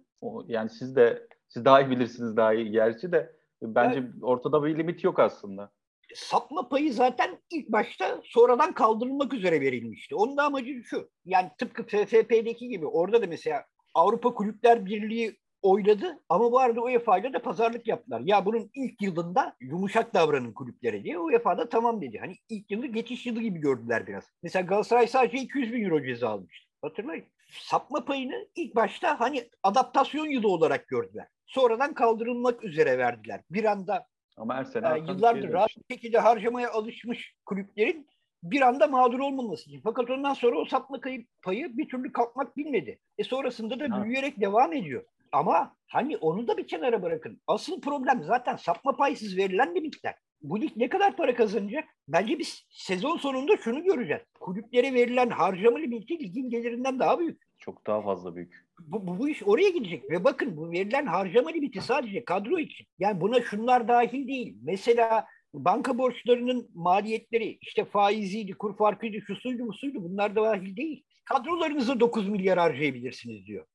[0.47, 4.10] Yani siz de siz daha iyi bilirsiniz daha iyi gerçi de bence evet.
[4.21, 5.71] ortada bir limit yok aslında.
[6.15, 10.15] Sapma payı zaten ilk başta sonradan kaldırılmak üzere verilmişti.
[10.15, 11.10] Onun da amacı şu.
[11.26, 17.17] Yani tıpkı FFP'deki gibi orada da mesela Avrupa Kulüpler Birliği oyladı ama bu arada UEFA
[17.17, 18.21] ile de pazarlık yaptılar.
[18.25, 22.17] Ya bunun ilk yılında yumuşak davranın kulüplere diye UEFA da tamam dedi.
[22.19, 24.23] Hani ilk yılı geçiş yılı gibi gördüler biraz.
[24.43, 26.69] Mesela Galatasaray sadece 200 bin euro ceza almıştı.
[26.82, 27.25] Hatırlayın.
[27.49, 31.27] Sapma payını ilk başta hani adaptasyon yılı olarak gördüler.
[31.45, 33.41] Sonradan kaldırılmak üzere verdiler.
[33.51, 38.08] Bir anda ama her sene e, yıllardır şey rahat bir şekilde harcamaya alışmış kulüplerin
[38.43, 39.82] bir anda mağdur olmaması için.
[39.84, 42.99] Fakat ondan sonra o sapma kayıp payı bir türlü kalkmak bilmedi.
[43.17, 44.03] E sonrasında da ha.
[44.03, 45.03] büyüyerek devam ediyor.
[45.32, 47.41] Ama hani onu da bir kenara bırakın.
[47.47, 50.15] Asıl problem zaten sapma paysız verilen limitler.
[50.41, 51.86] Bu lig ne kadar para kazanacak?
[52.08, 54.21] Bence biz sezon sonunda şunu göreceğiz.
[54.39, 57.41] Kulüplere verilen harcama limiti ligin gelirinden daha büyük.
[57.60, 58.65] Çok daha fazla büyük.
[58.79, 62.88] Bu, bu, bu iş oraya gidecek ve bakın bu verilen harcama limiti sadece kadro için.
[62.99, 64.58] Yani buna şunlar dahil değil.
[64.63, 70.75] Mesela banka borçlarının maliyetleri işte faiziydi, kur farkıydı, şu suydu, bu suydu bunlar da dahil
[70.75, 71.03] değil.
[71.25, 73.65] Kadrolarınıza 9 milyar harcayabilirsiniz diyor.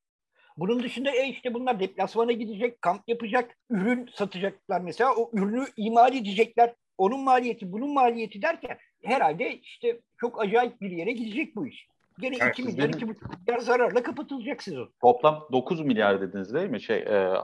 [0.57, 5.15] Bunun dışında e işte bunlar deplasmana gidecek, kamp yapacak, ürün satacaklar mesela.
[5.15, 6.75] O ürünü imal edecekler.
[6.99, 11.89] Onun maliyeti, bunun maliyeti derken herhalde işte çok acayip bir yere gidecek bu iş.
[12.21, 13.07] Gene evet, 2 milyar, 2,5
[13.41, 14.91] milyar zararla kapatılacak sezon.
[15.01, 16.81] Toplam 9 milyar dediniz değil mi?
[16.81, 17.35] Şey, e,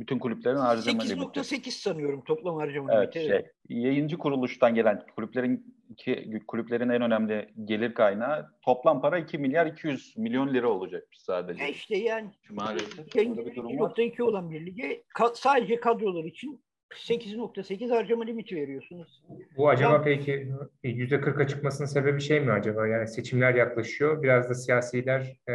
[0.00, 1.40] bütün kulüplerin harcama limiti.
[1.40, 3.28] 8.8 sanıyorum toplam harcama evet, limiti.
[3.30, 9.66] Şey, yayıncı kuruluştan gelen kulüplerin iki, kulüplerin en önemli gelir kaynağı toplam para 2 milyar
[9.66, 11.64] 200 milyon lira olacakmış sadece.
[11.64, 18.56] E işte yani maalesef 2.2 olan bir lige ka- sadece kadrolar için 8.8 harcama limiti
[18.56, 19.22] veriyorsunuz.
[19.56, 20.48] Bu acaba ya, peki
[20.84, 22.86] %40'a çıkmasının sebebi şey mi acaba?
[22.86, 24.22] Yani seçimler yaklaşıyor.
[24.22, 25.36] Biraz da siyasiler...
[25.46, 25.52] E,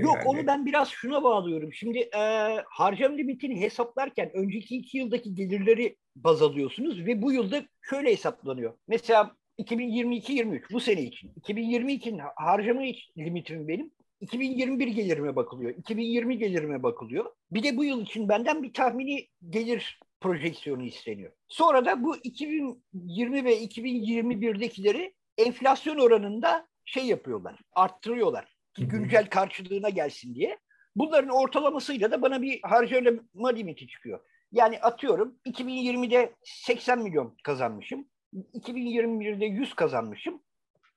[0.00, 0.24] yok yani...
[0.24, 1.72] onu ben biraz şuna bağlıyorum.
[1.72, 2.20] Şimdi e,
[2.68, 8.72] harcama limitini hesaplarken önceki iki yıldaki gelirleri baz alıyorsunuz ve bu yılda şöyle hesaplanıyor.
[8.88, 11.32] Mesela 2022-23 bu sene için.
[11.40, 12.82] 2022'nin harcama
[13.18, 13.90] limitim benim.
[14.20, 15.70] 2021 gelirime bakılıyor.
[15.70, 17.24] 2020 gelirime bakılıyor.
[17.50, 21.32] Bir de bu yıl için benden bir tahmini gelir projeksiyonu isteniyor.
[21.48, 30.34] Sonra da bu 2020 ve 2021'dekileri enflasyon oranında şey yapıyorlar, arttırıyorlar ki güncel karşılığına gelsin
[30.34, 30.58] diye.
[30.96, 34.20] Bunların ortalamasıyla da bana bir harcama limiti çıkıyor.
[34.52, 38.06] Yani atıyorum 2020'de 80 milyon kazanmışım.
[38.34, 40.42] 2021'de 100 kazanmışım.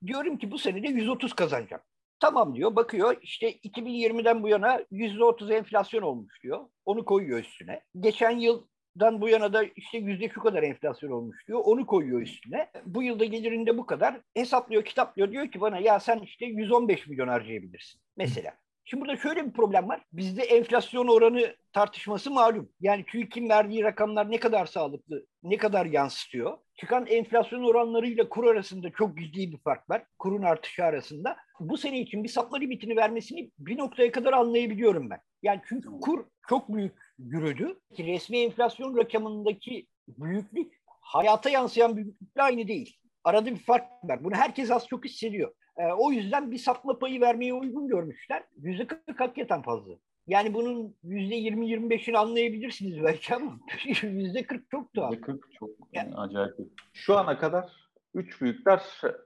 [0.08, 1.82] Diyorum ki bu sene de 130 kazanacağım.
[2.20, 6.66] Tamam diyor, bakıyor işte 2020'den bu yana %30 enflasyon olmuş diyor.
[6.86, 7.82] Onu koyuyor üstüne.
[8.00, 8.68] Geçen yıl
[9.00, 11.62] dan bu yana da işte yüzde şu kadar enflasyon olmuş diyor.
[11.64, 12.70] Onu koyuyor üstüne.
[12.86, 14.22] Bu yılda gelirinde bu kadar.
[14.34, 15.32] Hesaplıyor, kitaplıyor.
[15.32, 18.02] Diyor ki bana ya sen işte 115 milyon harcayabilirsin.
[18.18, 18.54] Mesela.
[18.86, 20.02] Şimdi burada şöyle bir problem var.
[20.14, 22.70] Bizde enflasyon oranı tartışması malum.
[22.80, 26.58] Yani TÜİK'in verdiği rakamlar ne kadar sağlıklı, ne kadar yansıtıyor.
[26.76, 30.04] Çıkan enflasyon oranlarıyla kur arasında çok ciddi bir fark var.
[30.20, 31.38] Kurun artışı arasında.
[31.60, 35.20] Bu sene için bir sapma limitini vermesini bir noktaya kadar anlayabiliyorum ben.
[35.44, 37.80] Yani çünkü kur çok büyük yürüdü.
[37.96, 42.98] Ki resmi enflasyon rakamındaki büyüklük hayata yansıyan büyüklükle aynı değil.
[43.24, 44.24] Arada bir fark var.
[44.24, 45.54] Bunu herkes az çok hissediyor.
[45.78, 48.44] E, o yüzden bir sapma payı vermeye uygun görmüşler.
[48.58, 49.94] Yüzde kırk hakikaten fazla.
[50.28, 53.60] Yani bunun yüzde yirmi yirmi beşini anlayabilirsiniz belki ama
[54.02, 55.12] yüzde kırk çok tuhaf.
[55.12, 56.16] Yüzde kırk çok yani.
[56.16, 56.56] acayip.
[56.94, 57.72] Şu ana kadar
[58.14, 58.82] üç büyükler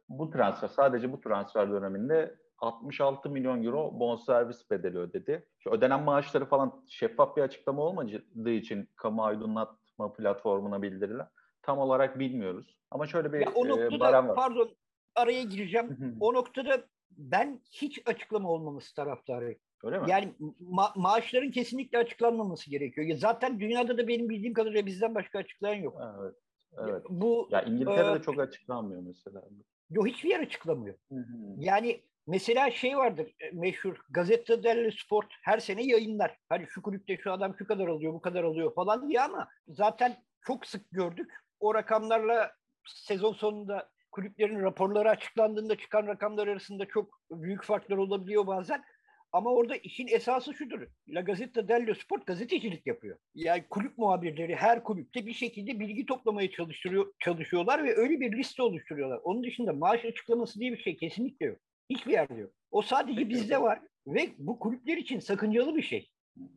[0.10, 5.48] bu transfer, sadece bu transfer döneminde 66 milyon euro bonservis bedeli ödedi.
[5.60, 11.28] Şu ödenen maaşları falan şeffaf bir açıklama olmadığı için kamu aydınlatma platformuna bildirilen
[11.62, 12.78] tam olarak bilmiyoruz.
[12.92, 14.36] Ama şöyle bir ya o noktada, e, barem var.
[14.36, 14.70] Pardon
[15.16, 16.18] araya gireceğim.
[16.20, 19.60] o noktada ben hiç açıklama olmaması taraftarıyım.
[19.84, 20.06] Öyle mi?
[20.10, 20.34] Yani
[20.72, 23.08] ma- maaşların kesinlikle açıklanmaması gerekiyor.
[23.08, 26.02] Ya zaten dünyada da benim bildiğim kadarıyla bizden başka açıklayan yok.
[26.20, 26.36] Evet.
[26.78, 27.04] Evet.
[27.10, 29.44] Bu ya İngiltere'de e, çok açıklanmıyor mesela.
[29.90, 30.96] Yok hiçbir yer açıklamıyor.
[31.10, 31.38] Hı hı.
[31.58, 36.38] Yani mesela şey vardır e, meşhur Gazette dello Sport her sene yayınlar.
[36.50, 40.18] Hani şu kulüpte şu adam şu kadar alıyor, bu kadar alıyor falan diye ama zaten
[40.42, 41.32] çok sık gördük.
[41.60, 42.52] O rakamlarla
[42.86, 48.84] sezon sonunda kulüplerin raporları açıklandığında çıkan rakamlar arasında çok büyük farklar olabiliyor bazen.
[49.32, 50.82] Ama orada işin esası şudur.
[51.08, 53.18] La Gazzetta dello Sport gazetecilik yapıyor.
[53.36, 58.64] Yani kulüp muhabirleri her kulüpte bir şekilde bilgi toplamaya çalıştırıyor, çalışıyorlar ve öyle bir liste
[58.64, 59.20] oluşturuyorlar.
[59.24, 61.60] Onun dışında maaş açıklaması diye bir şey kesinlikle yok.
[61.94, 62.52] Hiçbir yerde yok.
[62.72, 66.10] O sadece bizde var ve bu kulüpler için sakıncalı bir şey.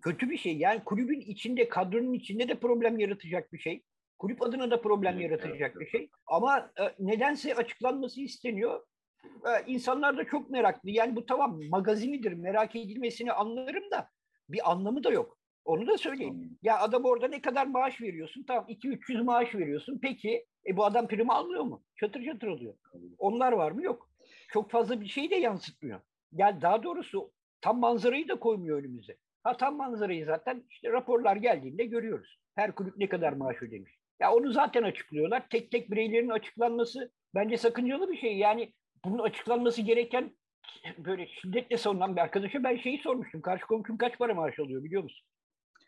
[0.02, 0.56] Kötü bir şey.
[0.56, 3.82] Yani kulübün içinde, kadronun içinde de problem yaratacak bir şey.
[4.18, 6.10] Kulüp adına da problem yaratacak bir şey.
[6.26, 8.86] Ama e, nedense açıklanması isteniyor.
[9.24, 10.90] E, insanlar da çok meraklı.
[10.90, 14.08] Yani bu tamam magazinidir, merak edilmesini anlarım da
[14.48, 15.38] bir anlamı da yok.
[15.64, 16.58] Onu da söyleyeyim.
[16.62, 18.44] Ya adam orada ne kadar maaş veriyorsun?
[18.48, 19.98] Tamam 2-300 maaş veriyorsun.
[20.02, 21.82] Peki e bu adam prim almıyor mu?
[21.96, 22.74] Çatır çatır oluyor.
[23.18, 23.82] Onlar var mı?
[23.82, 24.10] Yok.
[24.48, 26.00] Çok fazla bir şey de yansıtmıyor.
[26.32, 29.16] Yani daha doğrusu tam manzarayı da koymuyor önümüze.
[29.42, 32.38] Ha tam manzarayı zaten işte raporlar geldiğinde görüyoruz.
[32.54, 33.98] Her kulüp ne kadar maaş ödemiş.
[34.20, 35.48] Ya onu zaten açıklıyorlar.
[35.48, 38.36] Tek tek bireylerin açıklanması bence sakıncalı bir şey.
[38.36, 38.72] Yani
[39.04, 40.36] bunun açıklanması gereken
[40.98, 43.42] böyle şiddetle savunan bir arkadaşa ben şeyi sormuştum.
[43.42, 45.26] Karşı komşum kaç para maaş alıyor biliyor musun?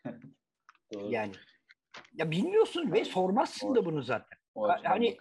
[1.09, 1.31] yani
[2.13, 4.37] ya bilmiyorsun ve sormazsın da bunu zaten.
[4.83, 5.17] Hani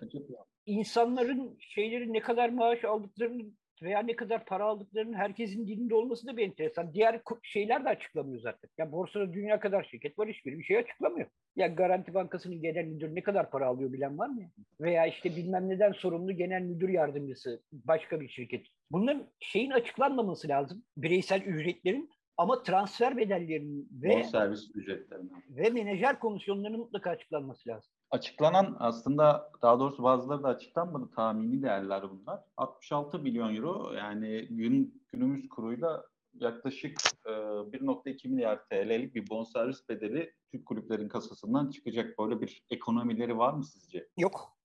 [0.68, 3.42] insanların şeylerin ne kadar maaş aldıklarını
[3.82, 6.94] veya ne kadar para aldıklarının herkesin dilinde olması da bir enteresan.
[6.94, 8.70] Diğer şeyler de açıklamıyor zaten.
[8.78, 11.28] Ya borsada dünya kadar şirket var hiçbir bir şey açıklamıyor.
[11.56, 14.42] Ya Garanti Bankası'nın genel müdürü ne kadar para alıyor bilen var mı?
[14.80, 18.66] Veya işte bilmem neden sorumlu genel müdür yardımcısı başka bir şirket.
[18.90, 20.84] Bunların şeyin açıklanmaması lazım.
[20.96, 27.92] Bireysel ücretlerin ama transfer bedellerinin ve servis ücretlerinin ve menajer komisyonlarının mutlaka açıklanması lazım.
[28.10, 32.40] Açıklanan aslında daha doğrusu bazıları da açıklanmadı tahmini değerler bunlar.
[32.56, 40.34] 66 milyon euro yani gün günümüz kuruyla yaklaşık e, 1.2 milyar TL'lik bir bonservis bedeli
[40.52, 42.18] Türk kulüplerin kasasından çıkacak.
[42.18, 44.08] Böyle bir ekonomileri var mı sizce?
[44.18, 44.58] Yok.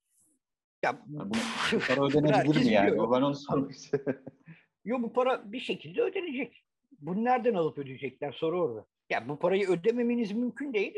[0.84, 1.40] Ya, yani bunu,
[1.74, 2.98] bu para ödenebilir mi yani?
[2.98, 4.22] Ben onu sormak istiyorum.
[4.86, 6.66] Yok bu para bir şekilde ödenecek.
[7.00, 8.86] Bunu nereden alıp ödeyecekler soru orada.
[9.10, 10.94] Ya bu parayı ödememeniz mümkün değil.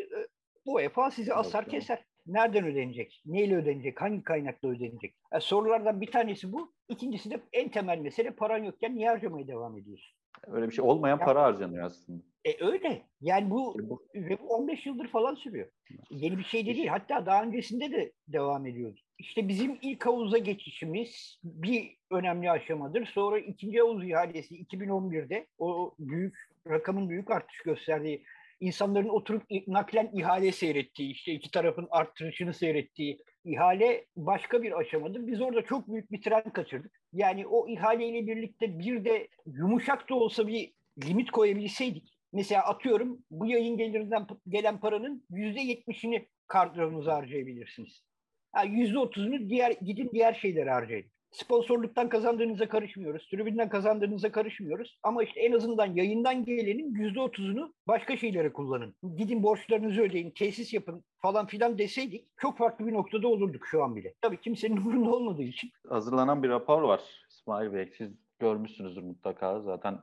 [0.65, 2.03] Bu UEFA sizi asar keser.
[2.27, 3.21] Nereden ödenecek?
[3.25, 4.01] Neyle ödenecek?
[4.01, 5.13] Hangi kaynakla ödenecek?
[5.31, 6.73] Yani sorulardan bir tanesi bu.
[6.89, 10.15] İkincisi de en temel mesele paran yokken niye harcamaya devam ediyorsun?
[10.47, 12.23] Öyle bir şey olmayan ya, para harcanıyor aslında.
[12.45, 13.01] E öyle.
[13.21, 13.77] Yani bu,
[14.15, 15.67] e, bu 15 yıldır falan sürüyor.
[16.09, 16.87] Yeni bir şey de değil.
[16.87, 18.99] Hatta daha öncesinde de devam ediyordu.
[19.17, 23.05] İşte bizim ilk havuza geçişimiz bir önemli aşamadır.
[23.05, 26.35] Sonra ikinci havuz ihalesi 2011'de o büyük
[26.69, 28.23] rakamın büyük artış gösterdiği
[28.59, 35.27] insanların oturup naklen ihale seyrettiği, işte iki tarafın arttırışını seyrettiği ihale başka bir aşamadır.
[35.27, 37.01] Biz orada çok büyük bir tren kaçırdık.
[37.13, 40.73] Yani o ihaleyle birlikte bir de yumuşak da olsa bir
[41.05, 42.17] limit koyabilseydik.
[42.33, 48.03] Mesela atıyorum bu yayın gelirinden gelen paranın yüzde yetmişini kartlarınıza harcayabilirsiniz.
[48.65, 51.11] Yüzde otuzunu diğer, gidin diğer şeylere harcayın.
[51.35, 53.27] Sponsorluktan kazandığınıza karışmıyoruz.
[53.29, 54.99] Tribünden kazandığınıza karışmıyoruz.
[55.03, 58.95] Ama işte en azından yayından gelenin yüzde otuzunu başka şeylere kullanın.
[59.17, 63.95] Gidin borçlarınızı ödeyin, tesis yapın falan filan deseydik çok farklı bir noktada olurduk şu an
[63.95, 64.13] bile.
[64.21, 65.69] Tabii kimsenin umurunda olmadığı için.
[65.89, 67.91] Hazırlanan bir rapor var İsmail Bey.
[67.97, 69.61] Siz görmüşsünüzdür mutlaka.
[69.61, 69.99] Zaten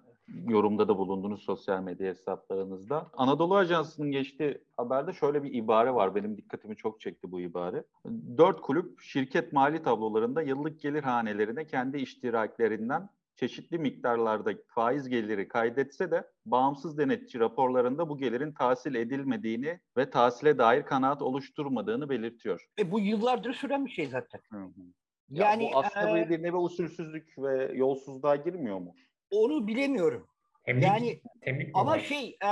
[0.48, 3.10] yorumda da bulundunuz sosyal medya hesaplarınızda.
[3.12, 6.14] Anadolu Ajansı'nın geçtiği haberde şöyle bir ibare var.
[6.14, 7.84] Benim dikkatimi çok çekti bu ibare.
[8.38, 16.10] Dört kulüp şirket mali tablolarında yıllık gelir hanelerine kendi iştiraklerinden çeşitli miktarlarda faiz geliri kaydetse
[16.10, 22.68] de bağımsız denetçi raporlarında bu gelirin tahsil edilmediğini ve tahsile dair kanaat oluşturmadığını belirtiyor.
[22.78, 24.40] E bu yıllardır süren bir şey zaten.
[24.52, 24.82] Hı hı.
[25.30, 28.94] Yani ya bu aslında e, bir nevi usulsüzlük ve yolsuzluğa girmiyor mu?
[29.32, 30.28] Onu bilemiyorum.
[30.64, 32.50] Temlik, yani temlik ama şey e,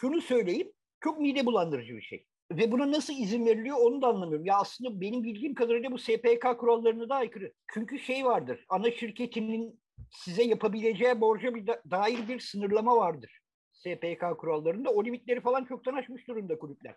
[0.00, 2.26] şunu söyleyeyim çok mide bulandırıcı bir şey.
[2.52, 4.46] Ve buna nasıl izin veriliyor onu da anlamıyorum.
[4.46, 7.52] Ya aslında benim bildiğim kadarıyla bu SPK kurallarına da aykırı.
[7.74, 8.64] Çünkü şey vardır.
[8.68, 9.80] Ana şirketinin
[10.10, 13.40] size yapabileceği borca bir da, dair bir sınırlama vardır.
[13.72, 14.90] SPK kurallarında.
[14.90, 16.94] O limitleri falan çoktan aşmış durumda kulüpler.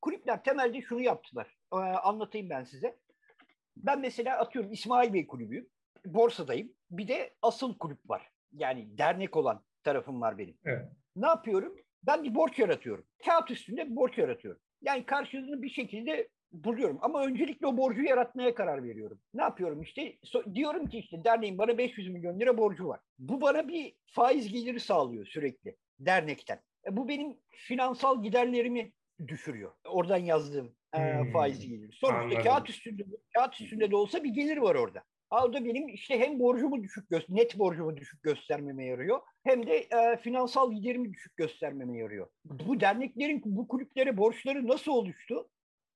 [0.00, 1.56] Kulüpler temelde şunu yaptılar.
[1.72, 2.96] Ee, anlatayım ben size.
[3.76, 5.68] Ben mesela atıyorum İsmail Bey kulübüyüm.
[6.04, 6.72] borsadayım.
[6.90, 8.30] Bir de asıl kulüp var.
[8.52, 10.56] Yani dernek olan tarafım var benim.
[10.64, 10.86] Evet.
[11.16, 11.76] Ne yapıyorum?
[12.02, 13.04] Ben bir borç yaratıyorum.
[13.24, 14.60] Kağıt üstünde bir borç yaratıyorum.
[14.82, 16.98] Yani karşılığını bir şekilde buluyorum.
[17.02, 19.20] Ama öncelikle o borcu yaratmaya karar veriyorum.
[19.34, 20.02] Ne yapıyorum işte?
[20.24, 23.00] So- diyorum ki işte derneğin bana 500 milyon lira borcu var.
[23.18, 26.60] Bu bana bir faiz geliri sağlıyor sürekli dernekten.
[26.86, 28.92] E, bu benim finansal giderlerimi
[29.28, 29.72] düşürüyor.
[29.84, 31.92] Oradan yazdığım e, Hmm, faiz geliri.
[31.92, 32.42] Sonuçta anladım.
[32.42, 33.02] kağıt üstünde
[33.34, 35.02] kağıt üstünde de olsa bir gelir var orada.
[35.30, 39.76] O da benim işte hem borcumu düşük gö- net borcumu düşük göstermeme yarıyor hem de
[39.76, 42.26] e, finansal giderimi düşük göstermeme yarıyor.
[42.44, 45.48] Bu derneklerin bu kulüplere borçları nasıl oluştu?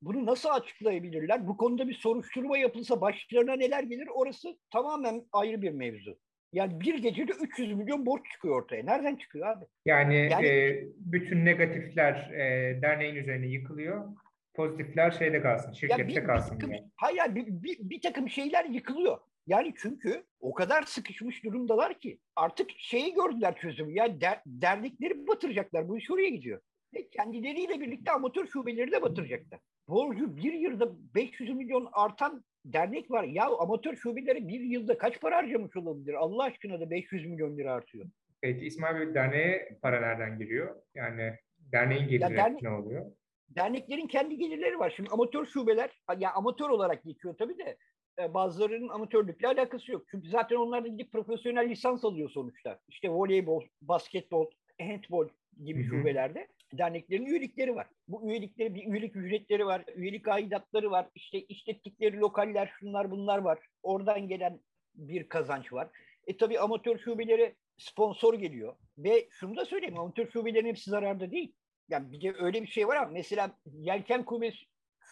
[0.02, 1.48] Bunu nasıl açıklayabilirler?
[1.48, 4.08] Bu konuda bir soruşturma yapılsa başlarına neler gelir?
[4.14, 6.18] Orası tamamen ayrı bir mevzu.
[6.52, 8.82] Yani bir gecede 300 milyon borç çıkıyor ortaya.
[8.84, 9.64] Nereden çıkıyor abi?
[9.86, 14.08] Yani, Yani- e, bütün negatifler e, derneğin üzerine yıkılıyor.
[14.55, 16.84] Pozitifler şeyde kalsın, şirkette bir, bir kalsın takım, diye.
[16.96, 19.18] hayır yani bir, bir, bir takım şeyler yıkılıyor.
[19.46, 23.92] Yani çünkü o kadar sıkışmış durumdalar ki artık şeyi gördüler çözümü.
[23.92, 25.88] Yani der, dernekleri batıracaklar.
[25.88, 26.61] Bu iş oraya gidiyor.
[26.94, 29.61] Ve kendileriyle birlikte amatör şubeleri de batıracaklar.
[29.88, 33.24] Borcu bir yılda 500 milyon artan dernek var.
[33.24, 36.14] Ya amatör şubeleri bir yılda kaç para harcamış olabilir?
[36.14, 38.07] Allah aşkına da 500 milyon lira artıyor.
[38.40, 40.76] Peki İsmail Bey derneğe para nereden giriyor?
[40.94, 41.34] Yani
[41.72, 43.12] derneğin geliri dernek- ne oluyor?
[43.57, 44.92] Derneklerin kendi gelirleri var.
[44.96, 47.76] Şimdi amatör şubeler, ya amatör olarak geçiyor tabii de
[48.18, 50.05] e, bazılarının amatörlükle alakası yok.
[50.11, 52.80] Çünkü zaten onlar da gidip profesyonel lisans alıyor sonuçta.
[52.88, 54.46] İşte voleybol, basketbol,
[54.80, 55.28] handbol
[55.64, 57.86] gibi şubelerde derneklerin üyelikleri var.
[58.09, 61.09] Bu üyelikleri bir üyelik ücretleri var, üyelik aidatları var.
[61.14, 63.59] İşte işlettikleri lokaller, şunlar bunlar var.
[63.82, 64.61] Oradan gelen
[64.94, 65.88] bir kazanç var.
[66.26, 68.76] E tabii amatör şubeleri sponsor geliyor.
[68.98, 71.53] Ve şunu da söyleyeyim, amatör şubelerin hepsi zararda değil.
[71.93, 74.59] Yani bir de öyle bir şey var ama mesela yelken şubesi,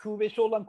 [0.02, 0.66] şubesi olan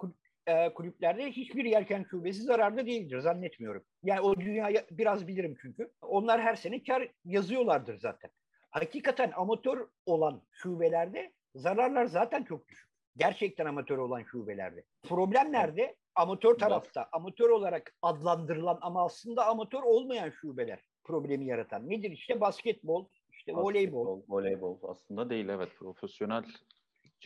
[0.47, 3.83] e, kulüplerde hiçbir yelken şubesi zararda değildir zannetmiyorum.
[4.03, 5.91] Yani o dünyayı biraz bilirim çünkü.
[6.01, 8.31] Onlar her sene kar yazıyorlardır zaten.
[8.69, 12.89] Hakikaten amatör olan şubelerde zararlar zaten çok düşük.
[13.17, 14.83] Gerçekten amatör olan şubelerde.
[15.03, 15.95] Problem nerede?
[16.15, 21.89] Amatör tarafta, amatör olarak adlandırılan ama aslında amatör olmayan şubeler problemi yaratan.
[21.89, 23.07] Nedir işte basketbol,
[23.41, 26.51] işte voleybol, Basketbol, voleybol aslında değil evet profesyonelce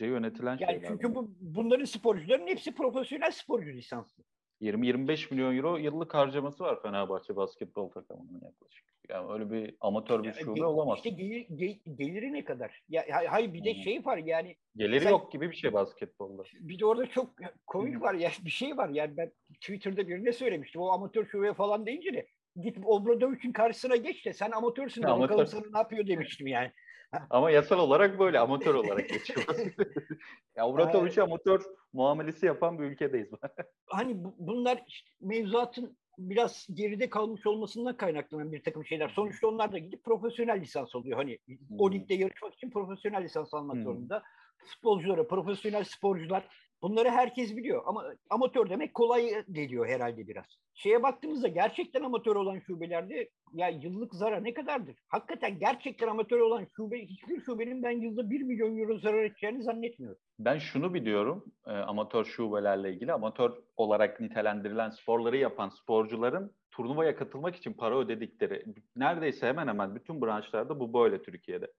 [0.00, 0.88] yönetilen Yani şeyler.
[0.88, 4.24] çünkü bu bunların sporcuların hepsi profesyonel sporcu lisanslı.
[4.60, 8.86] 20-25 milyon euro yıllık harcaması var Fenerbahçe basketbol takımının yaklaşık.
[9.08, 10.96] Yani öyle bir amatör bir Yani şube ge- olamaz.
[10.98, 12.82] İşte gelir, ge- geliri ne kadar?
[12.88, 13.80] Ya hay- hayır bir de Hmm.
[13.82, 16.42] şey var yani Geliri sen- yok gibi bir şey basketbolda.
[16.60, 17.30] bir de orada çok
[17.66, 21.86] komik var ya bir şey var yani ben Twitter'da birine söylemiştim o amatör şube falan
[21.86, 22.26] deyince de
[22.62, 25.46] git Obradovic'in karşısına geç de sen amatörsün de Ya, bakalım amatör.
[25.60, 26.72] sana ne yapıyor demiştim yani.
[27.30, 29.46] Ama yasal olarak böyle amatör olarak geçiyor.
[30.56, 33.28] ya Obratovic'e amatör muamelesi yapan bir ülkedeyiz.
[33.86, 39.08] hani bu- bunlar işte mevzuatın biraz geride kalmış olmasından kaynaklanan bir takım şeyler.
[39.08, 41.16] Sonuçta onlar da gidip profesyonel lisans oluyor.
[41.16, 41.38] Hani
[41.78, 41.94] o Hmm.
[41.94, 43.82] ligde yarışmak için profesyonel lisans almak Hmm.
[43.84, 44.22] zorunda.
[44.66, 46.48] Futbolculara, profesyonel sporcular
[46.82, 47.82] bunları herkes biliyor.
[47.86, 50.46] Ama amatör demek kolay geliyor herhalde biraz.
[50.74, 54.96] Şeye baktığımızda gerçekten amatör olan şubelerde ya yıllık zarar ne kadardır?
[55.08, 60.18] Hakikaten gerçekten amatör olan şube, hiçbir şubenin ben yılda 1 milyon euro zarar edeceğini zannetmiyorum.
[60.38, 63.12] Ben şunu biliyorum e, amatör şubelerle ilgili.
[63.12, 68.64] Amatör olarak nitelendirilen sporları yapan sporcuların turnuvaya katılmak için para ödedikleri
[68.96, 71.72] neredeyse hemen hemen bütün branşlarda bu böyle Türkiye'de.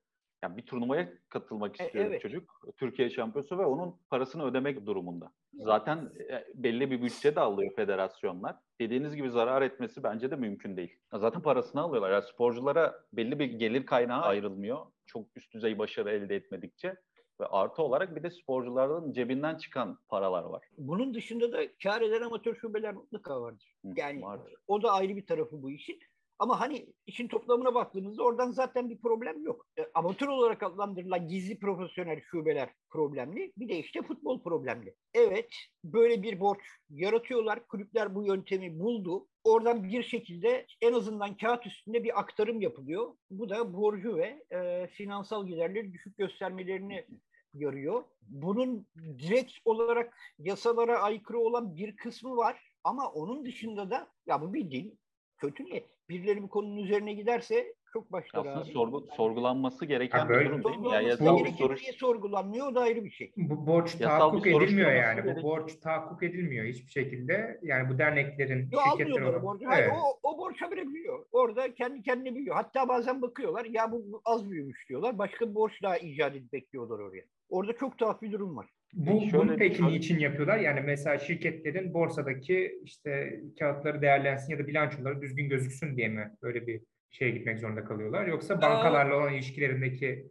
[0.43, 2.21] Yani bir turnuvaya katılmak E, istiyor evet.
[2.21, 2.61] çocuk.
[2.77, 5.31] Türkiye şampiyonu ve onun parasını ödemek durumunda.
[5.53, 8.55] Zaten e, belli bir bütçe de alıyor federasyonlar.
[8.81, 10.99] Dediğiniz gibi zarar etmesi bence de mümkün değil.
[11.13, 12.11] Zaten parasını alıyorlar.
[12.11, 14.77] Yani sporculara belli bir gelir kaynağı ayrılmıyor.
[15.05, 16.95] Çok üst düzey başarı elde etmedikçe.
[17.41, 20.65] Ve artı olarak bir de sporcuların cebinden çıkan paralar var.
[20.77, 23.75] Bunun dışında da kar eden amatör şubeler mutlaka vardır.
[23.83, 24.53] Yani vardır.
[24.67, 25.99] o da ayrı bir tarafı bu işin.
[26.39, 29.65] Ama hani işin toplamına baktığımızda oradan zaten bir problem yok.
[29.79, 33.53] E, amatör olarak adlandırılan gizli profesyonel şubeler problemli.
[33.57, 34.95] Bir de işte futbol problemli.
[35.13, 35.49] Evet
[35.83, 36.59] böyle bir borç
[36.89, 37.67] yaratıyorlar.
[37.67, 39.27] Kulüpler bu yöntemi buldu.
[39.43, 43.13] Oradan bir şekilde en azından kağıt üstünde bir aktarım yapılıyor.
[43.31, 47.05] Bu da borcu ve e, finansal giderleri düşük göstermelerini
[47.53, 48.03] yarıyor.
[48.21, 48.87] Bunun
[49.19, 52.71] direkt olarak yasalara aykırı olan bir kısmı var.
[52.83, 54.99] Ama onun dışında da ya bu bildiğin
[55.37, 55.96] kötü niyet.
[56.09, 58.71] Birileri bu konunun üzerine giderse çok başlar Aslında abi.
[58.71, 60.85] sorgu, sorgulanması gereken Ha, bir durum değil mi?
[60.87, 61.81] Ya Sorgulanması yasal bir soruş.
[61.81, 63.33] niye sorgulanmıyor o da ayrı bir şey.
[63.37, 65.23] Bu borç Yasal tahakkuk edilmiyor yani.
[65.23, 67.59] Bu gerek- borç tahakkuk edilmiyor hiçbir şekilde.
[67.63, 69.67] Yani bu derneklerin, Yo şirketlerin almıyorlar borcu.
[69.67, 69.97] Hayır, Evet.
[70.23, 71.25] o, o borç habire büyüyor.
[71.31, 72.55] Orada kendi kendine büyüyor.
[72.55, 75.17] Hatta bazen bakıyorlar ya bu, bu az büyümüş diyorlar.
[75.17, 77.23] Başka bir borç daha icat edip bekliyorlar oraya.
[77.49, 78.67] Orada çok tuhaf bir durum var.
[78.97, 79.91] Bu, şöyle, bunu peki şöyle...
[79.91, 80.57] niçin yapıyorlar?
[80.57, 86.67] Yani mesela şirketlerin borsadaki işte kağıtları değerlensin ya da bilançoları düzgün gözüksün diye mi böyle
[86.67, 88.27] bir şeye gitmek zorunda kalıyorlar?
[88.27, 90.27] Yoksa bankalarla olan ilişkilerindeki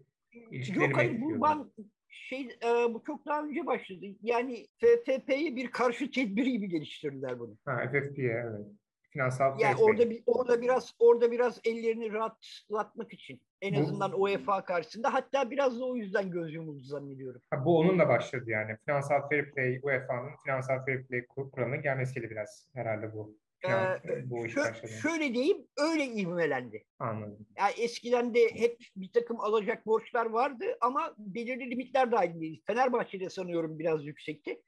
[0.50, 1.72] ilişkileri Yok hayır bu ban
[2.08, 4.06] şey e, bu çok daha önce başladı.
[4.22, 7.56] Yani FFP'ye bir karşı tedbir gibi geliştirdiler bunu.
[7.64, 8.66] Ha FFP'ye evet.
[9.10, 14.64] Finansal yani orada bir, orada biraz orada biraz ellerini rahatlatmak için en bu, azından UEFA
[14.64, 17.42] karşısında hatta biraz da o yüzden göz yumuldu zannediyorum.
[17.50, 18.76] Ha, bu onunla başladı yani.
[18.84, 23.38] Finansal fair play UEFA'nın finansal fair play kuralına gelmesiyle biraz herhalde bu.
[23.68, 26.84] Ee, bu iş şö- şöyle diyeyim, öyle ivmelendi.
[26.98, 27.46] Anladım.
[27.59, 32.61] Yani eskiden de hep bir takım alacak borçlar vardı ama belirli limitler dahilindeydi.
[32.66, 34.62] Fenerbahçe'de sanıyorum biraz yüksekti.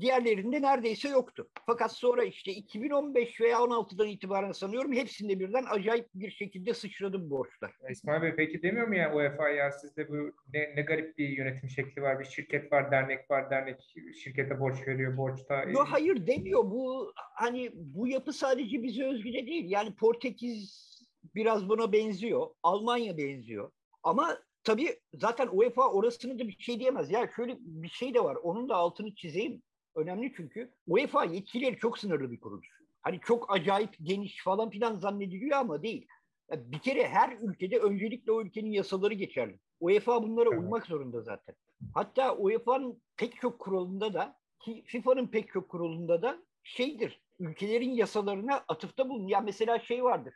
[0.00, 1.48] Diğerlerinde neredeyse yoktu.
[1.66, 7.30] Fakat sonra işte 2015 veya 16'dan itibaren sanıyorum hepsinde birden acayip bir şekilde sıçradı bu
[7.30, 7.72] borçlar.
[7.90, 10.14] İsmail Bey peki demiyor mu ya UEFA ya sizde bu
[10.54, 12.20] ne, ne garip bir yönetim şekli var.
[12.20, 13.80] Bir şirket var, dernek var, dernek
[14.24, 15.62] şirkete borç veriyor, borçta.
[15.62, 16.64] Yok hayır demiyor.
[16.64, 19.70] Bu hani bu yapı sadece bize özgü de değil.
[19.70, 20.90] Yani Portekiz
[21.34, 22.46] biraz buna benziyor.
[22.62, 23.70] Almanya benziyor.
[24.02, 27.10] Ama tabii zaten UEFA orasını da bir şey diyemez.
[27.10, 28.36] Ya şöyle bir şey de var.
[28.42, 29.62] Onun da altını çizeyim
[29.94, 32.68] önemli çünkü UEFA yetkileri çok sınırlı bir kuruluş.
[33.02, 36.06] Hani çok acayip geniş falan filan zannediliyor ama değil.
[36.52, 39.58] Bir kere her ülkede öncelikle o ülkenin yasaları geçerli.
[39.80, 40.60] UEFA bunlara evet.
[40.60, 41.54] uymak zorunda zaten.
[41.94, 47.20] Hatta UEFA'nın pek çok kuralında da ki FIFA'nın pek çok kuralında da şeydir.
[47.38, 49.26] Ülkelerin yasalarına atıfta bulun.
[49.26, 50.34] Ya mesela şey vardır.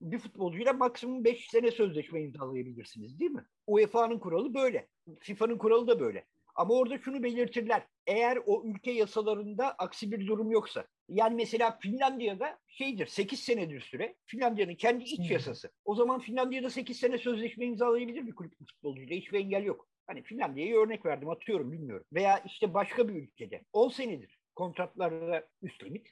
[0.00, 3.44] Bir futbolcuyla maksimum 5 sene sözleşme imzalayabilirsiniz değil mi?
[3.66, 4.88] UEFA'nın kuralı böyle.
[5.20, 6.24] FIFA'nın kuralı da böyle.
[6.58, 7.82] Ama orada şunu belirtirler.
[8.06, 10.86] Eğer o ülke yasalarında aksi bir durum yoksa.
[11.08, 14.16] Yani mesela Finlandiya'da şeydir 8 senedir süre.
[14.26, 15.70] Finlandiya'nın kendi iç yasası.
[15.84, 19.16] O zaman Finlandiya'da 8 sene sözleşme imzalayabilir bir kulüp futbolcuyla.
[19.16, 19.88] Hiçbir engel yok.
[20.06, 22.06] Hani Finlandiya'yı örnek verdim atıyorum bilmiyorum.
[22.12, 26.08] Veya işte başka bir ülkede 10 senedir kontratlarda üst limit.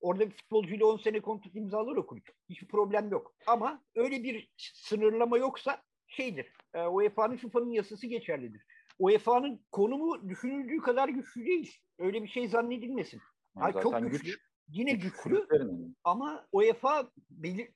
[0.00, 2.28] Orada bir futbolcuyla 10 sene kontrat imzalar o kulüp.
[2.48, 3.34] Hiçbir problem yok.
[3.46, 6.52] Ama öyle bir sınırlama yoksa şeydir.
[6.74, 8.62] E, UEFA'nın FIFA'nın yasası geçerlidir.
[9.00, 11.76] UEFA'nın konumu düşünüldüğü kadar güçlü değil.
[11.98, 13.20] Öyle bir şey zannedilmesin.
[13.56, 14.24] Yani çok güçlü.
[14.24, 14.38] Güç,
[14.68, 15.46] Yine güç güçlü
[16.04, 17.10] ama UEFA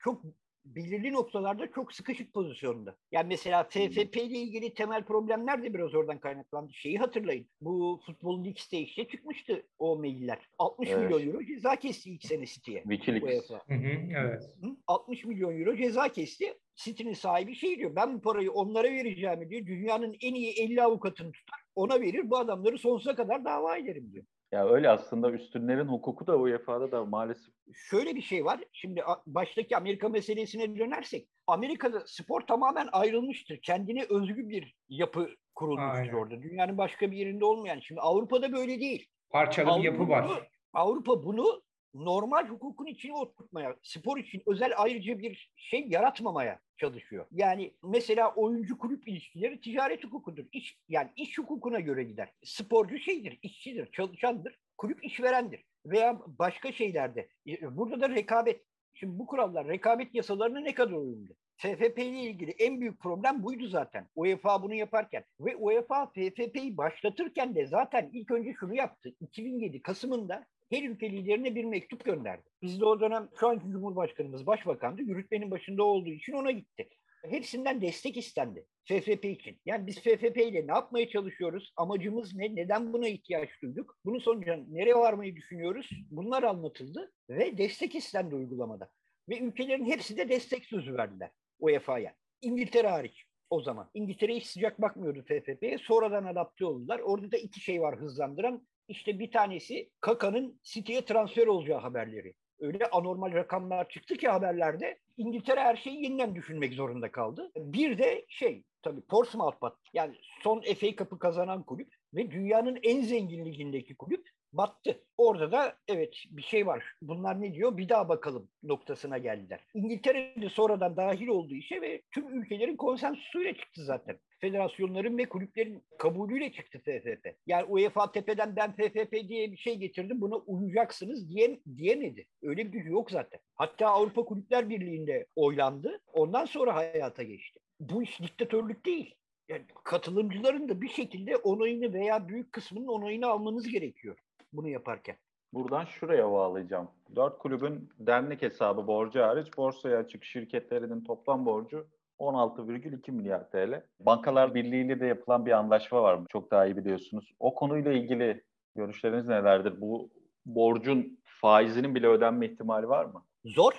[0.04, 0.22] çok
[0.64, 2.96] belirli noktalarda çok sıkışık pozisyonda.
[3.12, 6.72] Yani mesela TFP ile ilgili temel problemler de biraz oradan kaynaklandı.
[6.72, 7.46] Şeyi hatırlayın.
[7.60, 10.38] Bu futbol Leagues'te işte çıkmıştı o mailler.
[10.58, 10.98] 60 evet.
[10.98, 12.82] milyon euro ceza kesti ilk sene City'ye.
[12.82, 13.50] Wikileaks.
[13.50, 13.62] UEFA.
[13.68, 14.50] Hı hı, evet.
[14.86, 16.54] 60 milyon euro ceza kesti.
[16.74, 17.96] City'nin sahibi şey diyor.
[17.96, 19.66] Ben bu parayı onlara vereceğim diyor.
[19.66, 21.60] Dünyanın en iyi 50 avukatını tutar.
[21.74, 22.30] Ona verir.
[22.30, 24.24] Bu adamları sonsuza kadar dava ederim diyor.
[24.54, 27.54] Ya öyle aslında üstünlerin hukuku da UEFA'da da maalesef.
[27.74, 28.60] Şöyle bir şey var.
[28.72, 33.58] Şimdi baştaki Amerika meselesine dönersek Amerika'da spor tamamen ayrılmıştır.
[33.62, 36.14] Kendine özgü bir yapı kurulmuştur Aynen.
[36.14, 36.42] orada.
[36.42, 37.80] Dünyanın başka bir yerinde olmayan.
[37.80, 39.08] Şimdi Avrupa'da böyle değil.
[39.30, 40.48] Parçalı bir yapı var.
[40.72, 41.62] Avrupa bunu
[41.94, 47.26] normal hukukun içine oturtmaya, spor için özel ayrıca bir şey yaratmamaya çalışıyor.
[47.32, 50.44] Yani mesela oyuncu kulüp ilişkileri ticaret hukukudur.
[50.52, 52.32] İş, yani iş hukukuna göre gider.
[52.44, 55.64] Sporcu şeydir, işçidir, çalışandır, kulüp işverendir.
[55.86, 57.28] Veya başka şeylerde.
[57.46, 58.64] E, burada da rekabet.
[58.94, 61.34] Şimdi bu kurallar rekabet yasalarına ne kadar uyumlu?
[61.56, 64.08] FFP ile ilgili en büyük problem buydu zaten.
[64.16, 65.24] UEFA bunu yaparken.
[65.40, 69.14] Ve UEFA FFP'yi başlatırken de zaten ilk önce şunu yaptı.
[69.20, 72.42] 2007 Kasım'ında her ülke liderine bir mektup gönderdi.
[72.62, 75.02] Biz de o dönem şu anki Cumhurbaşkanımız başbakandı.
[75.02, 76.88] Yürütmenin başında olduğu için ona gitti.
[77.30, 79.60] Hepsinden destek istendi FFP için.
[79.64, 81.72] Yani biz FFP ile ne yapmaya çalışıyoruz?
[81.76, 82.56] Amacımız ne?
[82.56, 83.98] Neden buna ihtiyaç duyduk?
[84.04, 85.90] Bunun sonucunda nereye varmayı düşünüyoruz?
[86.10, 88.88] Bunlar anlatıldı ve destek istendi uygulamada.
[89.28, 92.14] Ve ülkelerin hepsi de destek sözü verdiler UEFA'ya.
[92.42, 93.90] İngiltere hariç o zaman.
[93.94, 95.78] İngiltere hiç sıcak bakmıyordu FFP'ye.
[95.78, 96.98] Sonradan adapte oldular.
[96.98, 98.66] Orada da iki şey var hızlandıran.
[98.88, 102.34] İşte bir tanesi Kaka'nın City'ye transfer olacağı haberleri.
[102.60, 107.52] Öyle anormal rakamlar çıktı ki haberlerde İngiltere her şeyi yeniden düşünmek zorunda kaldı.
[107.56, 109.76] Bir de şey tabii Portsmouth bat.
[109.92, 115.00] Yani son FA Cup'ı kazanan kulüp ve dünyanın en zengin ligindeki kulüp battı.
[115.18, 116.84] Orada da evet bir şey var.
[117.02, 117.76] Bunlar ne diyor?
[117.76, 119.60] Bir daha bakalım noktasına geldiler.
[119.74, 124.18] İngiltere'de sonradan dahil olduğu işe ve tüm ülkelerin konsensüsüyle çıktı zaten.
[124.40, 127.36] Federasyonların ve kulüplerin kabulüyle çıktı FFP.
[127.46, 132.26] Yani UEFA tepeden ben FFP diye bir şey getirdim buna uyacaksınız diye, diyemedi.
[132.42, 133.40] Öyle bir gücü yok zaten.
[133.54, 136.00] Hatta Avrupa Kulüpler Birliği'nde oylandı.
[136.12, 137.60] Ondan sonra hayata geçti.
[137.80, 139.14] Bu iş diktatörlük değil.
[139.48, 144.16] Yani katılımcıların da bir şekilde onayını veya büyük kısmının onayını almanız gerekiyor
[144.56, 145.16] bunu yaparken.
[145.52, 146.88] Buradan şuraya bağlayacağım.
[147.16, 151.86] Dört kulübün dernek hesabı borcu hariç borsaya açık şirketlerinin toplam borcu
[152.18, 153.82] 16,2 milyar TL.
[154.00, 156.26] Bankalar Birliği ile de yapılan bir anlaşma var mı?
[156.28, 157.32] Çok daha iyi biliyorsunuz.
[157.40, 158.44] O konuyla ilgili
[158.76, 159.80] görüşleriniz nelerdir?
[159.80, 160.10] Bu
[160.46, 163.24] borcun faizinin bile ödenme ihtimali var mı?
[163.44, 163.72] Zor.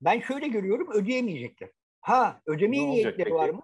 [0.00, 1.70] Ben şöyle görüyorum ödeyemeyecekler.
[2.00, 3.34] Ha ödemeye niyetleri peki?
[3.34, 3.62] var mı?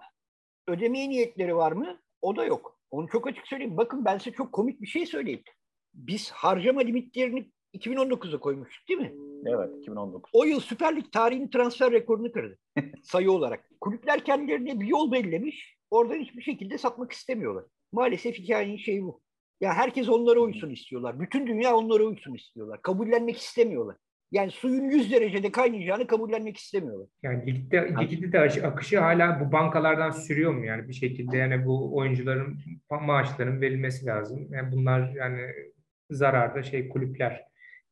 [0.67, 1.99] Ödemeye niyetleri var mı?
[2.21, 2.79] O da yok.
[2.91, 3.77] Onu çok açık söyleyeyim.
[3.77, 5.43] Bakın ben size çok komik bir şey söyleyeyim.
[5.97, 9.13] Biz harcama limitlerini 2019'a koymuştuk değil mi?
[9.45, 10.29] Evet 2019.
[10.33, 12.57] O yıl Süper Lig tarihinin transfer rekorunu kırdı
[13.03, 13.69] sayı olarak.
[13.81, 15.77] Kulüpler kendilerine bir yol bellemiş.
[15.91, 17.65] Oradan hiçbir şekilde satmak istemiyorlar.
[17.91, 19.21] Maalesef hikayenin şeyi bu.
[19.61, 21.19] Ya herkes onlara uysun istiyorlar.
[21.19, 22.81] Bütün dünya onlara uysun istiyorlar.
[22.81, 23.95] Kabullenmek istemiyorlar.
[24.31, 27.07] Yani suyun 100 derecede kaynayacağını kabullenmek istemiyorlar.
[27.23, 30.65] Yani ligde, ligde de akışı hala bu bankalardan sürüyor mu?
[30.65, 32.57] Yani bir şekilde yani bu oyuncuların
[32.89, 34.47] maaşlarının verilmesi lazım.
[34.51, 35.41] Yani bunlar yani
[36.09, 37.43] zararda şey kulüpler.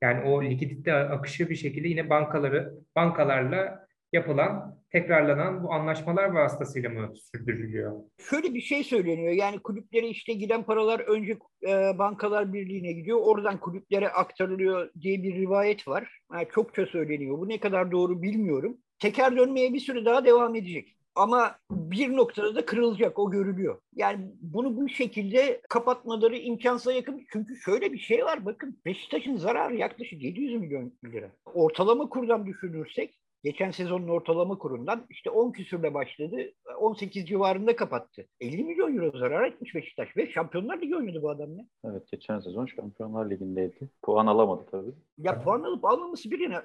[0.02, 7.14] Yani o likidite akışı bir şekilde yine bankaları bankalarla yapılan tekrarlanan bu anlaşmalar vasıtasıyla mı
[7.16, 8.02] sürdürülüyor?
[8.30, 9.34] Şöyle bir şey söyleniyor.
[9.34, 11.38] Yani kulüplere işte giden paralar önce
[11.68, 13.20] e, bankalar birliğine gidiyor.
[13.22, 16.20] Oradan kulüplere aktarılıyor diye bir rivayet var.
[16.34, 17.38] Yani çokça söyleniyor.
[17.38, 18.78] Bu ne kadar doğru bilmiyorum.
[19.00, 20.95] Teker dönmeye bir süre daha devam edecek.
[21.16, 23.82] Ama bir noktada da kırılacak o görülüyor.
[23.96, 27.26] Yani bunu bu şekilde kapatmaları imkansıza yakın.
[27.34, 31.32] Çünkü şöyle bir şey var bakın Beşiktaş'ın zararı yaklaşık 700 milyon lira.
[31.54, 36.38] Ortalama kurdan düşünürsek geçen sezonun ortalama kurundan işte 10 küsürle başladı.
[36.80, 38.28] 18 civarında kapattı.
[38.40, 41.68] 50 milyon euro zarar etmiş Beşiktaş ve Şampiyonlar Ligi oynadı bu adam ne?
[41.86, 43.90] Evet geçen sezon Şampiyonlar Ligi'ndeydi.
[44.02, 44.92] Puan alamadı tabii.
[45.18, 46.62] Ya puan alıp almaması birine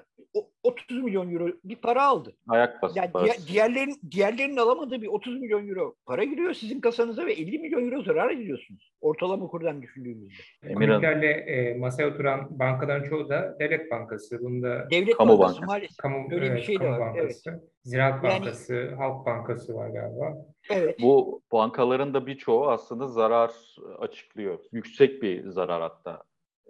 [0.63, 2.33] 30 milyon euro bir para aldı.
[2.47, 2.99] Ayak bastı.
[2.99, 7.59] Yani diğer, diğerlerin, diğerlerinin alamadığı bir 30 milyon euro para giriyor sizin kasanıza ve 50
[7.59, 8.91] milyon euro zarar ediyorsunuz.
[9.01, 10.73] Ortalama kurdan düşündüğümüzde.
[10.73, 14.39] Kulüplerle e, masaya oturan bankaların çoğu da devlet bankası.
[14.39, 15.65] Bunda devlet kamu bankası bankası.
[15.65, 15.97] maalesef.
[15.97, 16.99] Kamu, Öyle evet, bir şey de var.
[16.99, 17.61] Bankası, evet.
[17.83, 20.45] Ziraat Bankası, yani, Halk Bankası var galiba.
[20.69, 20.99] Evet.
[21.01, 23.51] Bu bankaların da birçoğu aslında zarar
[23.99, 24.59] açıklıyor.
[24.71, 26.23] Yüksek bir zarar hatta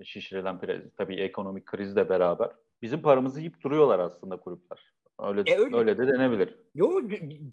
[0.04, 0.60] şişirilen
[0.98, 2.50] tabii ekonomik krizle beraber.
[2.82, 4.92] Bizim paramızı yiyip duruyorlar aslında kulüpler.
[5.20, 5.78] Öyle, e öyle.
[5.78, 6.56] öyle de denebilir.
[6.76, 7.02] Yok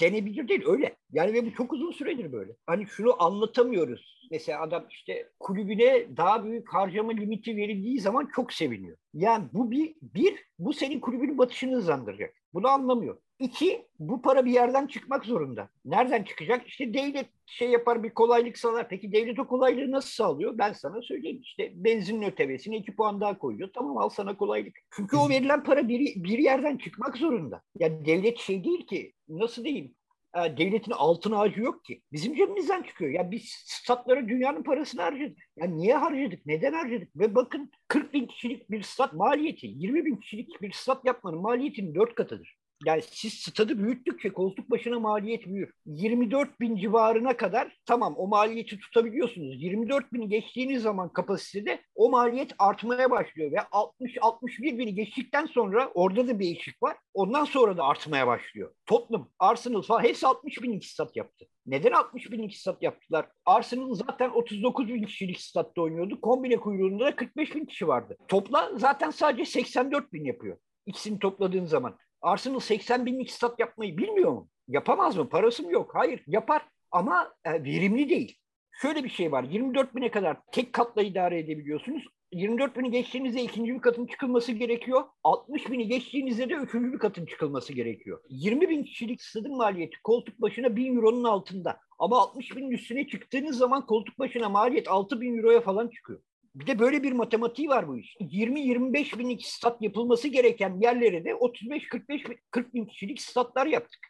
[0.00, 0.96] denebilir değil öyle.
[1.12, 2.56] Yani ve bu çok uzun süredir böyle.
[2.66, 4.28] Hani şunu anlatamıyoruz.
[4.30, 8.96] Mesela adam işte kulübüne daha büyük harcama limiti verildiği zaman çok seviniyor.
[9.14, 12.34] Yani bu bir, bir bu senin kulübünün batışını hızlandıracak.
[12.54, 13.18] Bunu anlamıyor.
[13.38, 15.68] İki, bu para bir yerden çıkmak zorunda.
[15.84, 16.66] Nereden çıkacak?
[16.66, 18.88] İşte devlet şey yapar bir kolaylık sağlar.
[18.88, 20.58] Peki devlet o kolaylığı nasıl sağlıyor?
[20.58, 21.40] Ben sana söyleyeyim.
[21.42, 23.70] İşte benzinin ötevesine iki puan daha koyuyor.
[23.74, 24.78] Tamam al sana kolaylık.
[24.90, 27.62] Çünkü o verilen para bir, bir yerden çıkmak zorunda.
[27.78, 29.94] Yani devlet şey değil ki nasıl diyeyim
[30.36, 32.02] e, devletin altın ağacı yok ki.
[32.12, 33.10] Bizim cebimizden çıkıyor.
[33.10, 35.38] Ya biz statlara dünyanın parasını harcadık.
[35.56, 36.46] Ya niye harcadık?
[36.46, 37.16] Neden harcadık?
[37.16, 41.94] Ve bakın 40 bin kişilik bir stat maliyeti, 20 bin kişilik bir stat yapmanın maliyetinin
[41.94, 42.57] dört katıdır.
[42.86, 45.72] Yani siz stadı büyüttükçe koltuk başına maliyet büyür.
[45.86, 49.62] 24 bin civarına kadar tamam o maliyeti tutabiliyorsunuz.
[49.62, 56.28] 24 bini geçtiğiniz zaman kapasitede o maliyet artmaya başlıyor ve 60-61 bini geçtikten sonra orada
[56.28, 56.96] da bir eşik var.
[57.14, 58.74] Ondan sonra da artmaya başlıyor.
[58.86, 61.46] Tottenham, Arsenal falan hepsi 60 bin stat yaptı.
[61.66, 63.26] Neden 60 bin stat yaptılar?
[63.46, 66.20] Arsenal zaten 39 bin kişilik statta oynuyordu.
[66.20, 68.16] Kombine kuyruğunda da 45 bin kişi vardı.
[68.28, 70.56] Topla zaten sadece 84 bin yapıyor.
[70.86, 71.98] İkisini topladığın zaman.
[72.22, 74.48] Arsenal 80 binlik stat yapmayı bilmiyor mu?
[74.68, 75.28] Yapamaz mı?
[75.28, 75.90] Parası mı yok?
[75.94, 78.36] Hayır yapar ama e, verimli değil.
[78.82, 79.42] Şöyle bir şey var.
[79.42, 82.04] 24 bine kadar tek katla idare edebiliyorsunuz.
[82.32, 85.04] 24 bini geçtiğinizde ikinci bir katın çıkılması gerekiyor.
[85.24, 88.20] 60 bini geçtiğinizde de üçüncü bir katın çıkılması gerekiyor.
[88.28, 91.80] 20 bin kişilik stadın maliyeti koltuk başına 1000 euronun altında.
[91.98, 96.20] Ama 60 binin üstüne çıktığınız zaman koltuk başına maliyet 6 bin euroya falan çıkıyor.
[96.58, 98.16] Bir de böyle bir matematiği var bu iş.
[98.20, 104.00] 20-25 binlik stat yapılması gereken yerlere de 35-45 40 bin kişilik statlar yaptık.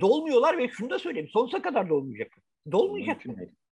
[0.00, 1.28] Dolmuyorlar ve şunu da söyleyeyim.
[1.32, 2.32] Sonsuza kadar dolmayacak.
[2.72, 3.22] Dolmayacak.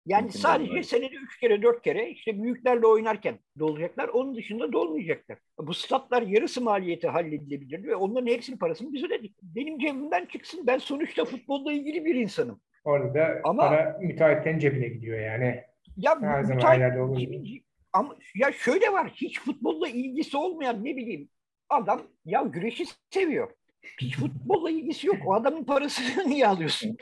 [0.06, 0.84] Yani Mümkün sadece değil.
[0.84, 4.08] senede 3 kere 4 kere işte büyüklerle oynarken dolacaklar.
[4.08, 5.38] Onun dışında dolmayacaklar.
[5.60, 9.36] Bu statlar yarısı maliyeti halledilebilirdi ve onların hepsinin parasını biz ödedik.
[9.44, 10.68] Benim cebimden çıksın.
[10.68, 12.62] Ben sonuçta futbolla ilgili bir insanım.
[12.84, 15.62] Orada da Ama, para müteahhitlerin cebine gidiyor yani.
[15.98, 17.20] Ya Her zaman olur.
[17.20, 21.30] Cebin, ama ya şöyle var hiç futbolla ilgisi olmayan ne bileyim
[21.70, 23.52] adam ya güreşi seviyor.
[24.02, 25.18] Hiç futbolla ilgisi yok.
[25.26, 26.98] O adamın parasını niye alıyorsun?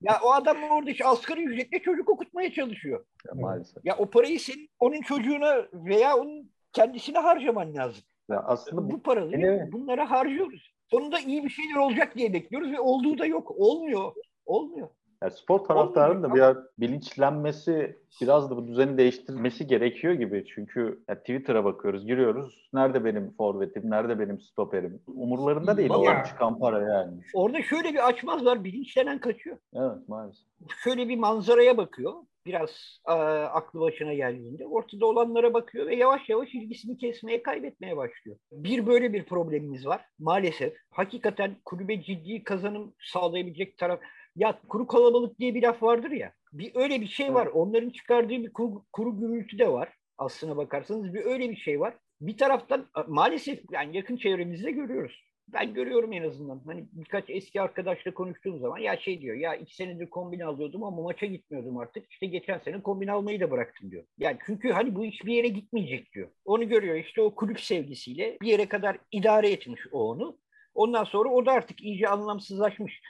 [0.00, 3.04] Ya o adam orada işte asgari ücretle çocuk okutmaya çalışıyor.
[3.26, 3.84] Ya, maalesef.
[3.84, 8.02] Ya o parayı senin onun çocuğuna veya onun kendisine harcaman lazım.
[8.30, 9.72] Ya aslında bu, paraları evet.
[9.72, 10.72] bunlara harcıyoruz.
[10.90, 13.50] Sonunda iyi bir şeyler olacak diye bekliyoruz ve olduğu da yok.
[13.56, 14.12] Olmuyor.
[14.46, 14.88] Olmuyor.
[15.22, 20.44] Yani spor taraftarının da biraz bilinçlenmesi, biraz da bu düzeni değiştirmesi gerekiyor gibi.
[20.54, 22.68] Çünkü yani Twitter'a bakıyoruz, giriyoruz.
[22.72, 25.00] Nerede benim forvetim, nerede benim stoperim?
[25.06, 27.20] Umurlarında değil o çıkan para yani.
[27.34, 29.56] Orada şöyle bir açmaz var, bilinçlenen kaçıyor.
[29.74, 30.46] Evet maalesef.
[30.84, 32.14] Şöyle bir manzaraya bakıyor
[32.48, 38.36] biraz e, aklı başına geldiğinde ortada olanlara bakıyor ve yavaş yavaş ilgisini kesmeye, kaybetmeye başlıyor.
[38.52, 40.74] Bir böyle bir problemimiz var maalesef.
[40.90, 44.00] Hakikaten kulübe ciddi kazanım sağlayabilecek taraf...
[44.38, 46.32] Ya kuru kalabalık diye bir laf vardır ya.
[46.52, 47.46] Bir öyle bir şey var.
[47.46, 49.94] Onların çıkardığı bir kuru, kuru gürültü de var.
[50.18, 51.94] Aslına bakarsanız bir öyle bir şey var.
[52.20, 56.62] Bir taraftan maalesef yani yakın çevremizde görüyoruz ben görüyorum en azından.
[56.66, 61.02] Hani birkaç eski arkadaşla konuştuğum zaman ya şey diyor ya iki senedir kombin alıyordum ama
[61.02, 62.10] maça gitmiyordum artık.
[62.10, 64.04] İşte geçen sene kombin almayı da bıraktım diyor.
[64.18, 66.28] Yani çünkü hani bu hiçbir yere gitmeyecek diyor.
[66.44, 70.38] Onu görüyor işte o kulüp sevgisiyle bir yere kadar idare etmiş o onu.
[70.74, 73.00] Ondan sonra o da artık iyice anlamsızlaşmış.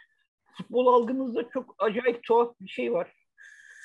[0.59, 3.13] Futbol algımızda çok acayip tuhaf bir şey var.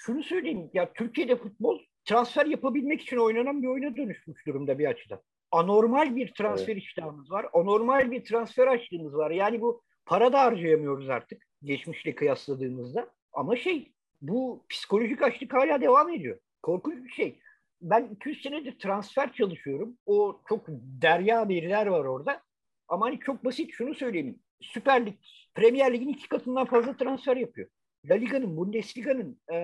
[0.05, 5.21] Şunu söyleyeyim ya Türkiye'de futbol transfer yapabilmek için oynanan bir oyuna dönüşmüş durumda bir açıdan
[5.53, 6.84] anormal bir transfer evet.
[6.84, 7.45] iştahımız var.
[7.53, 9.32] Anormal bir transfer açlığımız var.
[9.32, 13.09] Yani bu para da harcayamıyoruz artık geçmişle kıyasladığımızda.
[13.34, 16.38] Ama şey bu psikolojik açlık hala devam ediyor.
[16.63, 17.39] Korkunç bir şey.
[17.82, 19.97] Ben 200 senedir transfer çalışıyorum.
[20.05, 20.65] O çok
[21.01, 22.41] derya veriler var orada.
[22.88, 24.39] Ama hani çok basit şunu söyleyeyim.
[24.64, 25.14] Süper Lig,
[25.55, 27.70] Premier Lig'in iki katından fazla transfer yapıyor.
[28.09, 29.55] La Liga'nın, Bundesliga'nın, e,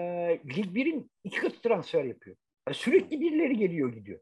[0.55, 2.35] Lig 1'in iki katı transfer yapıyor.
[2.67, 4.19] Yani sürekli birileri geliyor gidiyor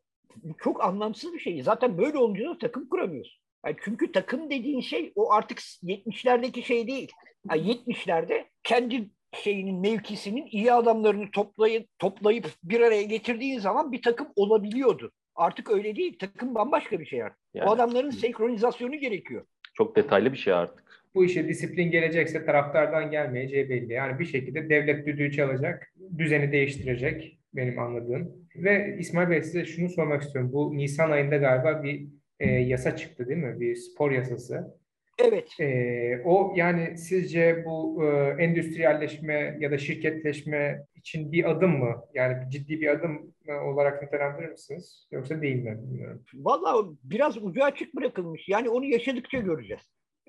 [0.57, 1.63] çok anlamsız bir şey.
[1.63, 3.41] Zaten böyle olunca da takım kuramıyorsun.
[3.65, 7.11] Yani çünkü takım dediğin şey o artık 70'lerdeki şey değil.
[7.49, 14.27] Yani 70'lerde kendi şeyinin mevkisinin iyi adamlarını toplayıp toplayıp bir araya getirdiğin zaman bir takım
[14.35, 15.11] olabiliyordu.
[15.35, 16.17] Artık öyle değil.
[16.19, 17.39] Takım bambaşka bir şey artık.
[17.53, 19.45] Yani, o adamların senkronizasyonu gerekiyor.
[19.77, 20.83] Çok detaylı bir şey artık.
[21.15, 23.93] Bu işe disiplin gelecekse taraftardan gelmeyeceği belli.
[23.93, 28.31] Yani bir şekilde devlet düdüğü çalacak, düzeni değiştirecek benim anladığım.
[28.55, 30.51] Ve İsmail Bey size şunu sormak istiyorum.
[30.53, 32.07] Bu Nisan ayında galiba bir
[32.39, 33.59] e, yasa çıktı değil mi?
[33.59, 34.77] Bir spor yasası.
[35.17, 35.59] Evet.
[35.59, 38.07] E, o yani sizce bu e,
[38.43, 41.95] endüstriyelleşme ya da şirketleşme için bir adım mı?
[42.13, 43.33] Yani ciddi bir adım
[43.65, 45.07] olarak nitelendirir misiniz?
[45.11, 45.77] Yoksa değil mi?
[45.83, 46.23] Bilmiyorum.
[46.33, 48.49] Valla biraz ucu açık bırakılmış.
[48.49, 49.81] Yani onu yaşadıkça göreceğiz.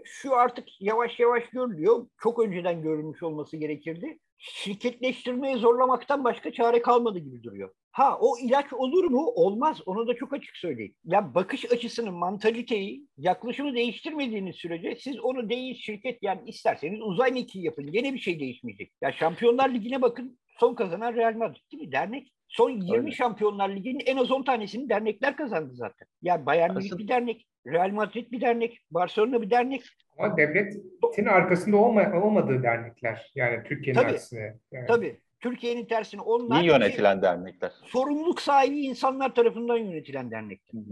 [0.04, 2.06] Şu artık yavaş yavaş görülüyor.
[2.22, 7.70] Çok önceden görülmüş olması gerekirdi şirketleştirmeye zorlamaktan başka çare kalmadı gibi duruyor.
[7.90, 9.26] Ha o ilaç olur mu?
[9.34, 9.80] Olmaz.
[9.86, 10.94] Onu da çok açık söyleyeyim.
[11.04, 17.64] Ya bakış açısını, mantaliteyi, yaklaşımı değiştirmediğiniz sürece siz onu değil şirket yani isterseniz uzay mekiği
[17.64, 17.92] yapın.
[17.92, 18.92] Gene bir şey değişmeyecek.
[19.02, 21.92] Ya Şampiyonlar Ligi'ne bakın son kazanan Real Madrid değil mi?
[21.92, 22.32] Dernek.
[22.48, 23.10] Son 20 Öyle.
[23.10, 26.08] Şampiyonlar Ligi'nin en az 10 tanesini dernekler kazandı zaten.
[26.22, 29.82] Ya Bayern Münih bir dernek, Real Madrid bir dernek, Barcelona bir dernek.
[30.18, 33.32] Ama devletin arkasında olma, olmadığı dernekler.
[33.34, 34.56] Yani Türkiye'nin tabii, aksine.
[34.72, 34.86] Yani.
[34.86, 35.20] Tabii.
[35.40, 37.72] Türkiye'nin tersine onlar iyi yönetilen dernekler.
[37.84, 40.82] Sorumluluk sahibi insanlar tarafından yönetilen dernekler.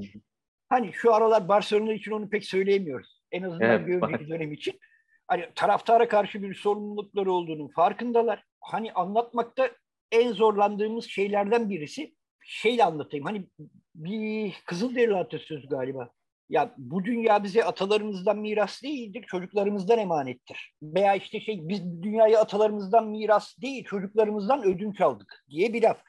[0.69, 3.23] Hani şu aralar Barcelona için onu pek söyleyemiyoruz.
[3.33, 4.81] En azından evet, bir önceki dönem için.
[5.29, 8.45] Hani taraftara karşı bir sorumlulukları olduğunu farkındalar.
[8.61, 9.71] Hani anlatmakta
[10.13, 13.27] en zorlandığımız şeylerden birisi şeyle anlatayım.
[13.27, 13.47] Hani
[13.95, 16.11] bir Kızılderili atasözü galiba.
[16.49, 20.75] Ya bu dünya bize atalarımızdan miras değildir, çocuklarımızdan emanettir.
[20.83, 26.03] Veya işte şey biz dünyayı atalarımızdan miras değil, çocuklarımızdan ödünç aldık diye bir laf.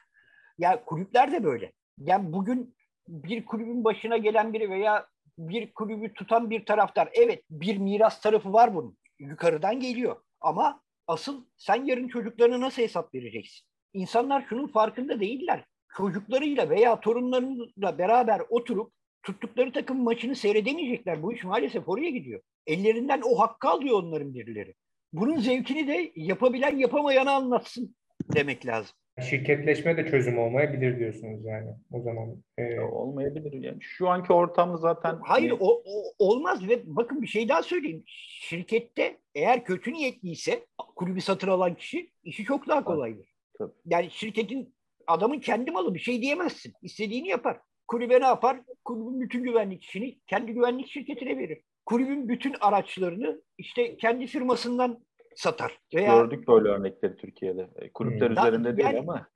[0.58, 1.72] Ya kulüpler de böyle.
[1.98, 2.76] Yani bugün
[3.08, 5.06] bir kulübün başına gelen biri veya
[5.38, 7.08] bir kulübü tutan bir taraftar.
[7.12, 8.98] Evet bir miras tarafı var bunun.
[9.18, 10.16] Yukarıdan geliyor.
[10.40, 13.66] Ama asıl sen yarın çocuklarına nasıl hesap vereceksin?
[13.92, 15.64] İnsanlar şunun farkında değiller.
[15.96, 18.92] Çocuklarıyla veya torunlarıyla beraber oturup
[19.28, 21.22] tuttukları takım maçını seyredemeyecekler.
[21.22, 22.40] Bu iş maalesef oraya gidiyor.
[22.66, 24.74] Ellerinden o hakkı alıyor onların birileri.
[25.12, 27.96] Bunun zevkini de yapabilen yapamayana anlatsın
[28.34, 28.96] demek lazım.
[29.30, 32.42] Şirketleşme de çözüm olmayabilir diyorsunuz yani o zaman.
[32.58, 32.80] E...
[32.80, 33.78] Olmayabilir yani.
[33.80, 35.18] Şu anki ortamda zaten...
[35.22, 38.02] Hayır o, o, olmaz ve bakın bir şey daha söyleyeyim.
[38.40, 40.66] Şirkette eğer kötü niyetliyse
[40.96, 43.28] kulübü satın alan kişi işi çok daha kolaydır.
[43.58, 43.72] Tabii.
[43.86, 44.74] Yani şirketin
[45.06, 46.72] adamın kendi malı bir şey diyemezsin.
[46.82, 47.60] İstediğini yapar.
[47.88, 48.60] Kulübe ne yapar?
[48.84, 51.60] Kulübün bütün güvenlik işini kendi güvenlik şirketine verir.
[51.86, 55.04] Kulübün bütün araçlarını işte kendi firmasından
[55.36, 55.78] satar.
[55.94, 57.68] Veya, Gördük böyle örnekleri Türkiye'de.
[57.76, 58.36] E, kulüpler hmm.
[58.36, 59.28] üzerinde değil yani, ama.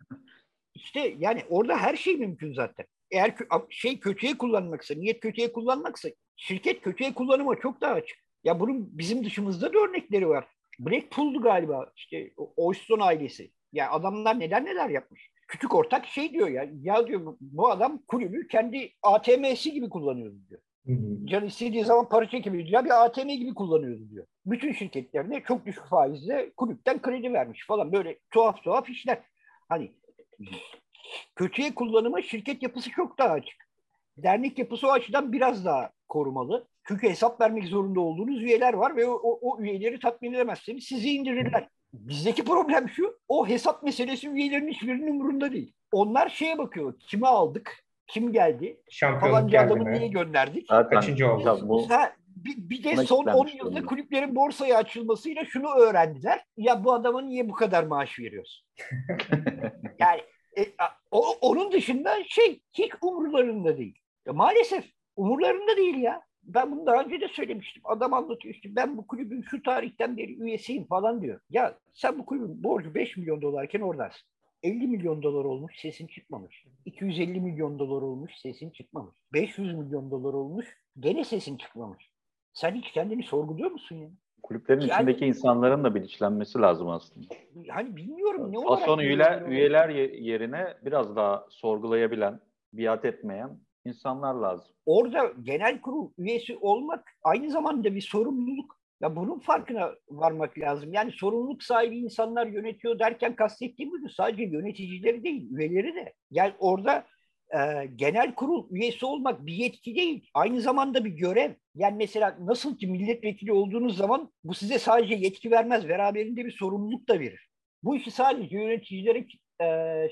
[0.74, 2.86] İşte yani orada her şey mümkün zaten.
[3.10, 3.34] Eğer
[3.70, 8.18] şey kötüye kullanmaksa, niyet kötüye kullanmaksa şirket kötüye kullanıma çok daha açık.
[8.44, 10.46] Ya bunun bizim dışımızda da örnekleri var.
[10.78, 13.50] Blackpool'du galiba işte Oyston ailesi.
[13.72, 18.48] Ya adamlar neler neler yapmış küçük ortak şey diyor ya, ya diyor bu adam kulübü
[18.48, 20.60] kendi ATM'si gibi kullanıyordu diyor.
[20.86, 21.26] Hı hı.
[21.26, 22.68] Can istediği zaman para çekebiliyor.
[22.68, 24.26] Ya bir ATM gibi kullanıyordu diyor.
[24.46, 29.18] bütün şirketlerine çok düşük faizle kulüpten kredi vermiş falan böyle tuhaf tuhaf işler.
[29.68, 29.92] Hani
[31.36, 33.71] kötüye kullanıma şirket yapısı çok daha açık.
[34.16, 36.66] Dernek yapısı o açıdan biraz daha korumalı.
[36.88, 41.10] Çünkü hesap vermek zorunda olduğunuz üyeler var ve o, o, o üyeleri tatmin edemezseniz sizi
[41.10, 41.68] indirirler.
[41.92, 45.72] Bizdeki problem şu, o hesap meselesi üyelerin hiçbirinin umurunda değil.
[45.92, 48.80] Onlar şeye bakıyor, kime aldık, kim geldi,
[49.20, 49.98] falanca geldi adamı mi?
[49.98, 50.66] niye gönderdik.
[50.68, 51.58] Zaten Kaçıncı oldu?
[51.62, 51.88] bu
[52.36, 53.86] bir, bir de Buna son 10 kitlenmiş yılda durumda.
[53.86, 56.44] kulüplerin borsaya açılmasıyla şunu öğrendiler.
[56.56, 58.66] Ya bu adama niye bu kadar maaş veriyorsun?
[59.98, 60.20] yani
[60.58, 60.62] e,
[61.10, 63.98] o, onun dışında şey hiç umurlarında değil.
[64.26, 64.84] Ya maalesef
[65.16, 66.22] umurlarında değil ya.
[66.42, 67.82] Ben bunu daha önce de söylemiştim.
[67.84, 71.40] Adam anlatıyor işte ben bu kulübün şu tarihten beri üyesiyim falan diyor.
[71.50, 74.28] Ya sen bu kulübün borcu 5 milyon dolarken oradasın.
[74.62, 76.64] 50 milyon dolar olmuş sesin çıkmamış.
[76.84, 79.14] 250 milyon dolar olmuş sesin çıkmamış.
[79.32, 80.66] 500 milyon dolar olmuş
[81.00, 82.10] gene sesin çıkmamış.
[82.52, 84.08] Sen hiç kendini sorguluyor musun ya?
[84.42, 87.26] kulüplerin Yani- içindeki insanların da bilinçlenmesi lazım aslında.
[87.68, 88.78] Hani bilmiyorum ne olarak.
[88.80, 92.40] Fason üyeler, üyeler ye- yerine biraz daha sorgulayabilen,
[92.72, 94.74] biat etmeyen insanlar lazım.
[94.86, 98.82] Orada genel kurul üyesi olmak aynı zamanda bir sorumluluk.
[99.00, 100.92] Ya bunun farkına varmak lazım.
[100.92, 106.14] Yani sorumluluk sahibi insanlar yönetiyor derken kastettiğim bu sadece yöneticileri değil, üyeleri de.
[106.30, 107.06] Yani orada
[107.54, 110.30] e, genel kurul üyesi olmak bir yetki değil.
[110.34, 111.52] Aynı zamanda bir görev.
[111.74, 117.08] Yani mesela nasıl ki milletvekili olduğunuz zaman bu size sadece yetki vermez, beraberinde bir sorumluluk
[117.08, 117.48] da verir.
[117.82, 119.26] Bu işi sadece yöneticilere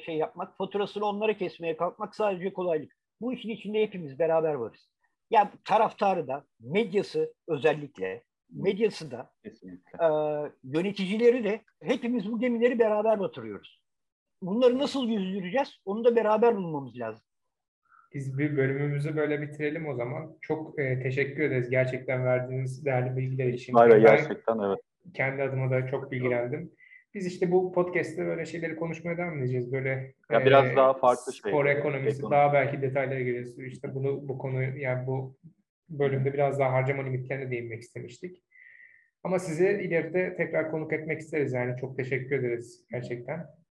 [0.06, 2.99] şey yapmak, faturasını onlara kesmeye kalkmak sadece kolaylık.
[3.20, 4.90] Bu işin içinde hepimiz beraber varız.
[5.30, 10.04] Yani taraftarı da, medyası özellikle, medyası da, Kesinlikle.
[10.04, 10.08] e,
[10.64, 13.80] yöneticileri de hepimiz bu gemileri beraber batırıyoruz.
[14.42, 15.76] Bunları nasıl yüzdüreceğiz?
[15.84, 17.22] Onu da beraber bulmamız lazım.
[18.14, 20.36] Biz bir bölümümüzü böyle bitirelim o zaman.
[20.40, 23.72] Çok e, teşekkür ederiz gerçekten verdiğiniz değerli bilgiler için.
[23.72, 24.78] Hayır, Ben gerçekten evet.
[25.14, 26.72] kendi adıma da çok bilgilendim.
[27.14, 29.72] Biz işte bu podcast'te böyle şeyleri konuşmaya devam edeceğiz.
[29.72, 32.32] Böyle Ya biraz daha farklı spor şeyleri, ekonomisi ekonomi.
[32.36, 33.58] daha belki detaylara gireriz.
[33.58, 35.36] İşte bunu bu konu yani bu
[35.88, 38.42] bölümde biraz daha harcama limitlerine değinmek istemiştik.
[39.24, 43.46] Ama sizi ileride tekrar konuk etmek isteriz yani çok teşekkür ederiz gerçekten.